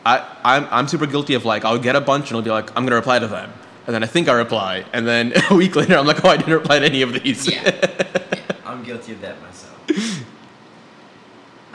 I, 0.05 0.23
I'm, 0.43 0.67
I'm 0.69 0.87
super 0.87 1.07
guilty 1.07 1.33
of 1.33 1.45
like, 1.45 1.65
I'll 1.65 1.79
get 1.79 1.95
a 1.95 2.01
bunch 2.01 2.29
and 2.29 2.37
I'll 2.37 2.43
be 2.43 2.51
like, 2.51 2.69
I'm 2.69 2.83
going 2.83 2.91
to 2.91 2.95
reply 2.95 3.17
to 3.19 3.27
them. 3.27 3.51
And 3.87 3.93
then 3.93 4.03
I 4.03 4.07
think 4.07 4.29
I 4.29 4.33
reply. 4.33 4.85
And 4.93 5.07
then 5.07 5.33
a 5.49 5.55
week 5.55 5.75
later, 5.75 5.97
I'm 5.97 6.05
like, 6.05 6.23
oh, 6.23 6.29
I 6.29 6.37
didn't 6.37 6.53
reply 6.53 6.79
to 6.79 6.85
any 6.85 7.01
of 7.01 7.13
these. 7.13 7.47
Yeah. 7.47 7.63
Yeah, 7.65 8.41
I'm 8.65 8.83
guilty 8.83 9.13
of 9.13 9.21
that 9.21 9.41
myself. 9.41 10.25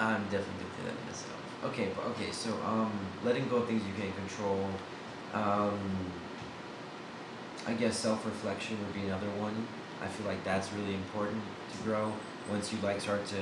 I'm 0.00 0.22
definitely 0.24 0.64
guilty 0.64 0.80
of 0.80 0.86
that 0.86 1.06
myself. 1.06 1.36
Okay, 1.66 1.88
but 1.94 2.06
okay, 2.12 2.32
so 2.32 2.50
um, 2.64 2.90
letting 3.22 3.46
go 3.48 3.56
of 3.56 3.68
things 3.68 3.82
you 3.86 3.92
can't 4.02 4.16
control. 4.16 4.66
Um, 5.34 5.78
I 7.66 7.74
guess 7.74 7.98
self-reflection 7.98 8.78
would 8.78 8.94
be 8.94 9.02
another 9.02 9.28
one. 9.38 9.66
I 10.02 10.08
feel 10.08 10.26
like 10.26 10.42
that's 10.42 10.72
really 10.72 10.94
important 10.94 11.42
to 11.72 11.82
grow. 11.84 12.12
Once 12.50 12.72
you 12.72 12.78
like 12.82 13.00
start 13.02 13.26
to 13.26 13.36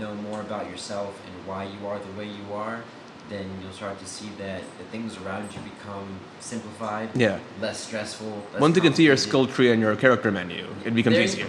know 0.00 0.14
more 0.14 0.40
about 0.40 0.70
yourself 0.70 1.20
and 1.26 1.46
why 1.46 1.64
you 1.64 1.86
are 1.86 1.98
the 1.98 2.12
way 2.18 2.24
you 2.24 2.54
are, 2.54 2.82
then 3.28 3.46
you'll 3.62 3.72
start 3.72 3.98
to 3.98 4.06
see 4.06 4.30
that 4.38 4.62
the 4.78 4.84
things 4.84 5.18
around 5.18 5.54
you 5.54 5.60
become 5.60 6.18
simplified, 6.40 7.10
Yeah. 7.14 7.38
less 7.60 7.80
stressful. 7.80 8.46
Less 8.52 8.60
Once 8.60 8.76
you 8.76 8.82
can 8.82 8.94
see 8.94 9.04
your 9.04 9.18
skill 9.18 9.46
tree 9.46 9.70
and 9.70 9.80
your 9.80 9.94
character 9.96 10.30
menu, 10.30 10.66
it 10.84 10.94
becomes 10.94 11.18
easier. 11.18 11.46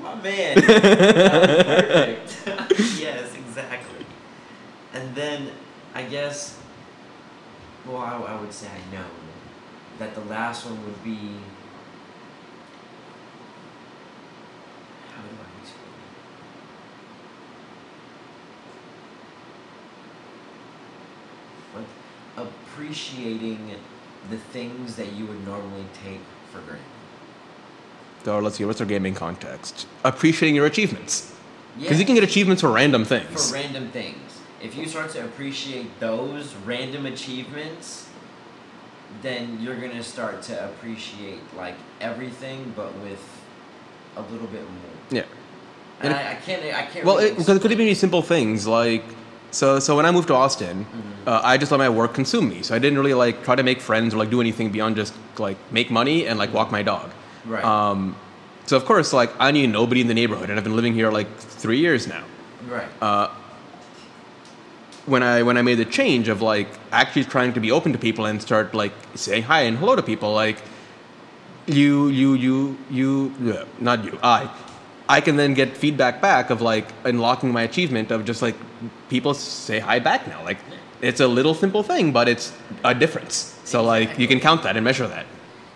My 0.00 0.14
man. 0.14 0.62
Perfect. 0.62 2.36
exactly. 3.58 4.06
And 4.94 5.14
then 5.14 5.50
I 5.94 6.04
guess, 6.04 6.58
well, 7.86 7.98
I, 7.98 8.16
I 8.16 8.40
would 8.40 8.52
say 8.52 8.68
I 8.68 8.94
know 8.94 9.04
that 9.98 10.14
the 10.14 10.20
last 10.22 10.64
one 10.64 10.84
would 10.84 11.02
be. 11.04 11.32
Like 21.74 22.46
appreciating 22.48 23.74
the 24.30 24.38
things 24.38 24.96
that 24.96 25.12
you 25.12 25.26
would 25.26 25.44
normally 25.44 25.84
take 26.02 26.20
for 26.50 26.60
granted. 26.60 26.84
So 28.24 28.38
let's 28.38 28.56
see, 28.56 28.64
what's 28.64 28.80
our 28.80 28.86
gaming 28.86 29.14
context? 29.14 29.86
Appreciating 30.04 30.54
your 30.54 30.66
achievements. 30.66 31.37
Because 31.78 31.92
Yeah. 31.92 31.98
you 32.00 32.04
can 32.06 32.14
get 32.14 32.24
achievements 32.24 32.60
for 32.62 32.70
random 32.70 33.04
things. 33.04 33.48
for 33.50 33.54
random 33.54 33.88
things. 33.90 34.16
If 34.62 34.76
you 34.76 34.86
start 34.86 35.10
to 35.12 35.24
appreciate 35.24 36.00
those 36.00 36.54
random 36.66 37.06
achievements, 37.06 38.06
then 39.22 39.58
you're 39.60 39.76
gonna 39.76 40.02
start 40.02 40.42
to 40.42 40.64
appreciate 40.64 41.40
like 41.56 41.74
everything, 42.00 42.72
but 42.76 42.92
with 42.98 43.20
a 44.16 44.22
little 44.32 44.46
bit 44.48 44.62
more. 44.62 44.92
yeah. 45.10 45.22
And 46.00 46.12
And 46.12 46.14
I, 46.14 46.32
I 46.32 46.34
can't. 46.36 46.62
I 46.64 46.82
can't. 46.86 47.04
Well, 47.04 47.16
really 47.16 47.28
it, 47.30 47.38
because 47.38 47.56
it 47.56 47.62
could 47.62 47.72
even 47.72 47.86
be 47.86 47.94
simple 47.94 48.22
things 48.22 48.66
like, 48.66 49.04
so 49.50 49.78
so 49.80 49.96
when 49.96 50.06
I 50.06 50.10
moved 50.10 50.28
to 50.28 50.34
Austin, 50.34 50.84
Mm-hmm. 50.84 51.28
uh, 51.28 51.40
I 51.42 51.56
just 51.58 51.70
let 51.72 51.78
my 51.78 51.88
work 51.88 52.14
consume 52.14 52.48
me. 52.48 52.62
So 52.62 52.74
I 52.74 52.78
didn't 52.78 52.98
really 52.98 53.14
like 53.14 53.42
try 53.44 53.54
to 53.56 53.62
make 53.62 53.80
friends 53.80 54.14
or 54.14 54.18
like 54.18 54.30
do 54.30 54.40
anything 54.40 54.70
beyond 54.70 54.96
just 54.96 55.14
like 55.38 55.56
make 55.72 55.90
money 55.90 56.26
and 56.26 56.38
like 56.38 56.52
walk 56.52 56.70
my 56.70 56.82
dog. 56.82 57.10
Right. 57.44 57.64
Um, 57.64 58.14
so 58.68 58.76
of 58.76 58.84
course, 58.84 59.14
like 59.14 59.30
I 59.40 59.50
knew 59.50 59.66
nobody 59.66 60.02
in 60.02 60.08
the 60.08 60.14
neighborhood, 60.14 60.50
and 60.50 60.58
I've 60.58 60.64
been 60.64 60.76
living 60.76 60.92
here 60.92 61.10
like 61.10 61.34
three 61.38 61.78
years 61.78 62.06
now. 62.06 62.22
right. 62.68 62.86
Uh, 63.00 63.28
when 65.06 65.22
I 65.22 65.42
when 65.42 65.56
I 65.56 65.62
made 65.62 65.76
the 65.76 65.86
change 65.86 66.28
of 66.28 66.42
like 66.42 66.68
actually 66.92 67.24
trying 67.24 67.54
to 67.54 67.60
be 67.60 67.72
open 67.72 67.92
to 67.94 67.98
people 67.98 68.26
and 68.26 68.42
start 68.42 68.74
like 68.74 68.92
saying 69.14 69.44
hi 69.44 69.62
and 69.62 69.78
hello 69.78 69.96
to 69.96 70.02
people, 70.02 70.34
like 70.34 70.58
you 71.64 72.08
you 72.08 72.34
you 72.34 72.76
you 72.90 73.34
yeah, 73.40 73.64
not 73.80 74.04
you 74.04 74.18
I 74.22 74.50
I 75.08 75.22
can 75.22 75.36
then 75.36 75.54
get 75.54 75.74
feedback 75.74 76.20
back 76.20 76.50
of 76.50 76.60
like 76.60 76.92
unlocking 77.04 77.50
my 77.50 77.62
achievement 77.62 78.10
of 78.10 78.26
just 78.26 78.42
like 78.42 78.56
people 79.08 79.32
say 79.32 79.78
hi 79.78 79.98
back 79.98 80.28
now. 80.28 80.44
Like 80.44 80.58
it's 81.00 81.20
a 81.20 81.26
little 81.26 81.54
simple 81.54 81.82
thing, 81.82 82.12
but 82.12 82.28
it's 82.28 82.52
a 82.84 82.94
difference. 82.94 83.58
So 83.64 83.82
like 83.82 84.18
you 84.18 84.28
can 84.28 84.40
count 84.40 84.62
that 84.64 84.76
and 84.76 84.84
measure 84.84 85.08
that. 85.08 85.24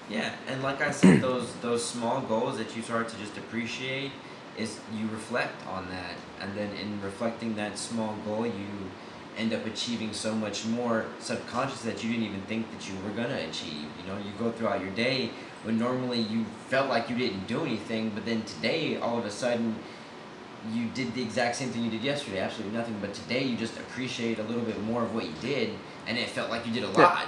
Yeah, 0.08 0.34
and 0.48 0.62
like 0.62 0.80
I 0.82 0.90
said, 0.90 1.20
those 1.20 1.52
those 1.62 1.84
small 1.84 2.20
goals 2.22 2.58
that 2.58 2.76
you 2.76 2.82
start 2.82 3.08
to 3.08 3.16
just 3.16 3.36
appreciate 3.38 4.12
is 4.58 4.78
you 4.94 5.08
reflect 5.08 5.66
on 5.66 5.88
that, 5.90 6.14
and 6.40 6.56
then 6.56 6.70
in 6.76 7.00
reflecting 7.00 7.54
that 7.56 7.78
small 7.78 8.16
goal, 8.26 8.46
you 8.46 8.90
end 9.38 9.54
up 9.54 9.64
achieving 9.64 10.12
so 10.12 10.34
much 10.34 10.66
more 10.66 11.06
subconscious 11.18 11.80
that 11.82 12.04
you 12.04 12.10
didn't 12.10 12.26
even 12.26 12.42
think 12.42 12.70
that 12.70 12.86
you 12.86 12.94
were 13.02 13.10
gonna 13.10 13.40
achieve. 13.48 13.86
You 13.98 14.06
know, 14.06 14.18
you 14.18 14.32
go 14.38 14.50
throughout 14.52 14.80
your 14.82 14.90
day 14.90 15.30
when 15.62 15.78
normally 15.78 16.20
you 16.20 16.44
felt 16.68 16.88
like 16.90 17.08
you 17.08 17.16
didn't 17.16 17.46
do 17.46 17.62
anything, 17.62 18.10
but 18.10 18.26
then 18.26 18.42
today 18.42 18.96
all 18.98 19.18
of 19.18 19.24
a 19.24 19.30
sudden 19.30 19.76
you 20.70 20.86
did 20.94 21.14
the 21.14 21.22
exact 21.22 21.56
same 21.56 21.70
thing 21.70 21.84
you 21.84 21.90
did 21.90 22.02
yesterday, 22.02 22.40
absolutely 22.40 22.76
nothing. 22.76 22.96
But 23.00 23.14
today 23.14 23.42
you 23.42 23.56
just 23.56 23.76
appreciate 23.78 24.38
a 24.38 24.42
little 24.42 24.62
bit 24.62 24.80
more 24.82 25.02
of 25.02 25.14
what 25.14 25.24
you 25.24 25.32
did, 25.40 25.70
and 26.06 26.18
it 26.18 26.28
felt 26.28 26.50
like 26.50 26.66
you 26.66 26.72
did 26.72 26.84
a 26.84 26.88
Yeah. 26.88 27.26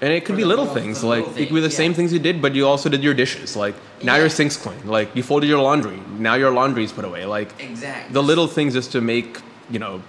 And 0.00 0.12
it 0.12 0.24
could 0.24 0.36
be 0.36 0.44
little 0.44 0.64
little- 0.66 0.80
things, 0.80 1.02
like 1.02 1.26
little 1.26 1.38
it 1.42 1.46
could 1.46 1.54
be 1.56 1.60
the 1.60 1.70
same 1.70 1.92
things 1.94 2.12
you 2.12 2.20
did, 2.20 2.40
but 2.40 2.54
you 2.54 2.66
also 2.68 2.88
did 2.88 3.02
your 3.02 3.14
dishes. 3.14 3.56
Like 3.56 3.74
now 4.02 4.16
your 4.16 4.28
sink's 4.28 4.56
clean. 4.56 4.86
Like 4.86 5.14
you 5.16 5.22
folded 5.24 5.48
your 5.48 5.60
laundry. 5.60 5.98
Now 6.18 6.34
your 6.34 6.50
laundry's 6.52 6.92
put 6.92 7.04
away. 7.04 7.24
Like 7.24 7.50
Exactly. 7.60 8.12
the 8.12 8.22
little 8.22 8.46
things 8.46 8.74
just 8.74 8.92
to 8.92 9.00
make 9.00 9.40
you 9.70 9.78
know 9.80 10.00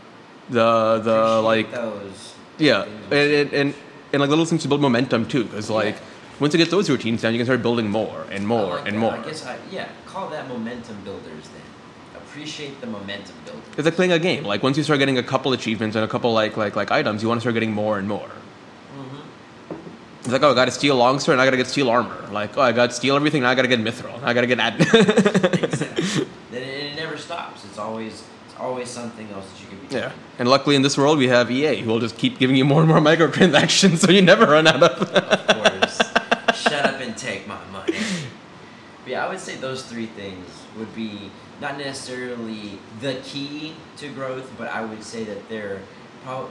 the 0.49 0.99
the 1.04 1.12
Appreciate 1.12 1.39
like 1.54 1.71
those. 1.71 2.34
yeah 2.60 2.84
and 3.12 3.13
and, 3.39 3.54
and, 3.54 3.73
and 4.13 4.19
like 4.21 4.30
little 4.30 4.45
things 4.45 4.62
to 4.62 4.67
build 4.67 4.82
momentum 4.82 5.25
too. 5.28 5.43
Because 5.45 5.69
like 5.71 5.95
Yeah. 5.95 6.39
once 6.39 6.54
you 6.54 6.60
get 6.60 6.69
those 6.69 6.88
routines 6.89 7.21
down, 7.23 7.34
you 7.34 7.39
can 7.39 7.45
start 7.47 7.62
building 7.63 7.89
more 7.89 8.25
and 8.32 8.45
more 8.47 8.75
like 8.75 8.88
and 8.88 8.95
that. 8.95 8.99
more. 8.99 9.13
I 9.13 9.21
guess 9.23 9.43
I 9.45 9.58
yeah 9.71 9.88
call 10.06 10.30
that 10.30 10.47
momentum 10.47 10.97
builders 11.04 11.45
then. 11.54 11.65
Appreciate 12.15 12.80
the 12.80 12.88
momentum 12.88 13.36
builders. 13.45 13.63
It's 13.78 13.86
like 13.86 13.95
playing 13.95 14.12
a 14.12 14.19
game. 14.19 14.43
Like 14.43 14.62
once 14.62 14.78
you 14.78 14.84
start 14.84 14.99
getting 14.99 15.17
a 15.17 15.23
couple 15.23 15.52
achievements 15.54 15.95
and 15.95 16.06
a 16.06 16.08
couple 16.08 16.32
like 16.32 16.58
like 16.58 16.75
like 16.75 16.91
items, 16.91 17.23
you 17.23 17.28
want 17.28 17.39
to 17.39 17.41
start 17.41 17.56
getting 17.56 17.71
more 17.73 17.97
and 17.97 18.08
more. 18.08 18.30
It's 20.29 20.33
like, 20.33 20.43
oh, 20.43 20.51
I 20.51 20.53
got 20.53 20.65
to 20.65 20.71
steel 20.71 20.95
longsword, 20.95 21.33
and 21.33 21.41
I 21.41 21.45
got 21.45 21.51
to 21.51 21.57
get 21.57 21.65
steel 21.65 21.89
armor. 21.89 22.29
Like, 22.31 22.55
oh, 22.55 22.61
I 22.61 22.71
got 22.71 22.91
to 22.91 22.95
steel 22.95 23.15
everything, 23.15 23.41
now 23.41 23.49
I 23.49 23.55
got 23.55 23.63
to 23.63 23.67
get 23.67 23.79
mithril. 23.79 24.21
Now 24.21 24.27
I 24.27 24.33
got 24.33 24.41
to 24.41 24.47
get 24.47 24.59
ad. 24.59 24.79
exactly. 24.79 26.27
Then 26.51 26.61
it, 26.61 26.93
it 26.93 26.95
never 26.95 27.17
stops. 27.17 27.65
It's 27.65 27.79
always 27.79 28.23
it's 28.45 28.59
always 28.59 28.89
something 28.89 29.27
else 29.31 29.49
that 29.51 29.61
you 29.61 29.67
can 29.67 29.87
be. 29.87 29.95
yeah. 29.95 30.01
doing. 30.01 30.13
And 30.37 30.49
luckily 30.49 30.75
in 30.75 30.83
this 30.83 30.99
world, 30.99 31.17
we 31.17 31.27
have 31.29 31.49
EA, 31.49 31.81
who 31.81 31.89
will 31.89 31.99
just 31.99 32.17
keep 32.17 32.37
giving 32.37 32.55
you 32.55 32.65
more 32.65 32.81
and 32.81 32.89
more 32.89 32.99
microtransactions, 33.11 33.97
so 33.97 34.11
you 34.11 34.21
never 34.21 34.45
run 34.45 34.67
out 34.67 34.83
of. 34.83 35.01
Of 35.01 35.47
course. 35.47 35.97
Shut 36.61 36.85
up 36.85 37.01
and 37.01 37.17
take 37.17 37.47
my 37.47 37.57
money. 37.71 37.97
But 39.03 39.11
yeah, 39.11 39.25
I 39.25 39.29
would 39.29 39.39
say 39.39 39.55
those 39.55 39.83
three 39.83 40.05
things 40.05 40.45
would 40.77 40.93
be 40.93 41.31
not 41.59 41.77
necessarily 41.79 42.77
the 43.01 43.15
key 43.23 43.73
to 43.97 44.09
growth, 44.09 44.51
but 44.59 44.69
I 44.69 44.85
would 44.85 45.03
say 45.03 45.23
that 45.23 45.49
they're 45.49 45.81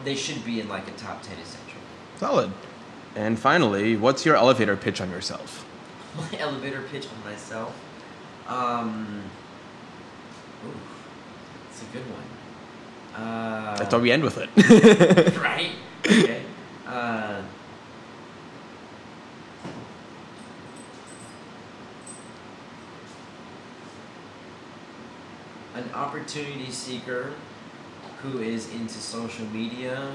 they 0.04 0.16
should 0.16 0.44
be 0.44 0.60
in 0.60 0.68
like 0.68 0.88
a 0.88 0.92
top 0.92 1.22
ten 1.22 1.38
essential. 1.38 1.80
Solid. 2.16 2.52
And 3.16 3.38
finally, 3.38 3.96
what's 3.96 4.24
your 4.24 4.36
elevator 4.36 4.76
pitch 4.76 5.00
on 5.00 5.10
yourself? 5.10 5.66
My 6.16 6.38
elevator 6.38 6.82
pitch 6.90 7.06
on 7.06 7.30
myself. 7.30 7.74
Um. 8.46 9.22
Ooh, 10.66 10.72
it's 11.70 11.82
a 11.82 11.86
good 11.86 12.04
one. 12.10 12.22
Uh, 13.24 13.76
That's 13.76 13.92
how 13.92 13.98
we 14.00 14.10
end 14.12 14.22
with 14.22 14.38
it. 14.38 15.36
right? 15.38 15.72
Okay. 16.06 16.42
Uh, 16.86 17.42
an 25.74 25.90
opportunity 25.94 26.70
seeker 26.70 27.32
who 28.22 28.40
is 28.40 28.72
into 28.72 28.94
social 28.94 29.46
media, 29.46 30.14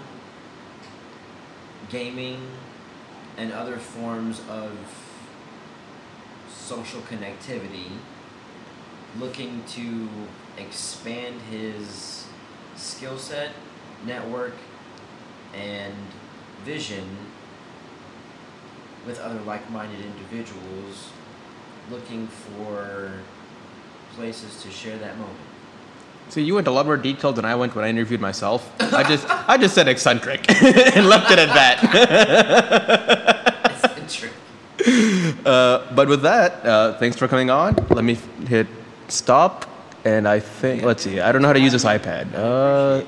gaming, 1.90 2.42
and 3.38 3.52
other 3.52 3.78
forms 3.78 4.42
of 4.50 4.72
social 6.50 7.02
connectivity, 7.02 7.90
looking 9.20 9.64
to 9.66 10.08
expand 10.58 11.40
his 11.50 12.28
skill 12.76 13.18
set, 13.18 13.52
network, 14.06 14.56
and 15.54 15.94
vision 16.64 17.06
with 19.06 19.20
other 19.20 19.40
like 19.42 19.70
minded 19.70 20.00
individuals 20.06 21.10
looking 21.92 22.28
for 22.28 23.12
places 24.16 24.62
to 24.64 24.72
share 24.72 24.98
that 24.98 25.18
moment. 25.18 25.53
See, 26.30 26.42
you 26.42 26.56
went 26.56 26.68
a 26.68 26.72
lot 26.72 26.86
more 26.86 26.98
detailed 26.98 27.36
than 27.36 27.46
I 27.46 27.54
went 27.56 27.76
when 27.76 27.86
I 27.86 27.90
interviewed 27.90 28.20
myself. 28.22 28.72
I 28.80 29.04
just, 29.04 29.28
I 29.30 29.58
just 29.58 29.76
said 29.76 29.88
eccentric 29.88 30.50
and 30.96 31.08
left 31.08 31.30
it 31.32 31.40
at 31.40 31.54
that. 31.54 31.80
Uh, 35.46 35.94
but 35.94 36.08
with 36.08 36.22
that, 36.24 36.66
uh, 36.66 36.98
thanks 36.98 37.16
for 37.18 37.28
coming 37.28 37.50
on. 37.50 37.76
Let 37.90 38.04
me 38.04 38.14
f- 38.14 38.48
hit 38.48 38.68
stop, 39.08 39.66
and 40.04 40.28
I 40.28 40.40
think 40.40 40.84
let's 40.84 41.04
see. 41.04 41.20
I 41.22 41.32
don't 41.32 41.42
know 41.42 41.48
how 41.48 41.54
to 41.54 41.60
use 41.60 41.72
this 41.72 41.86
iPad. 41.86 42.34
Uh. 42.34 43.04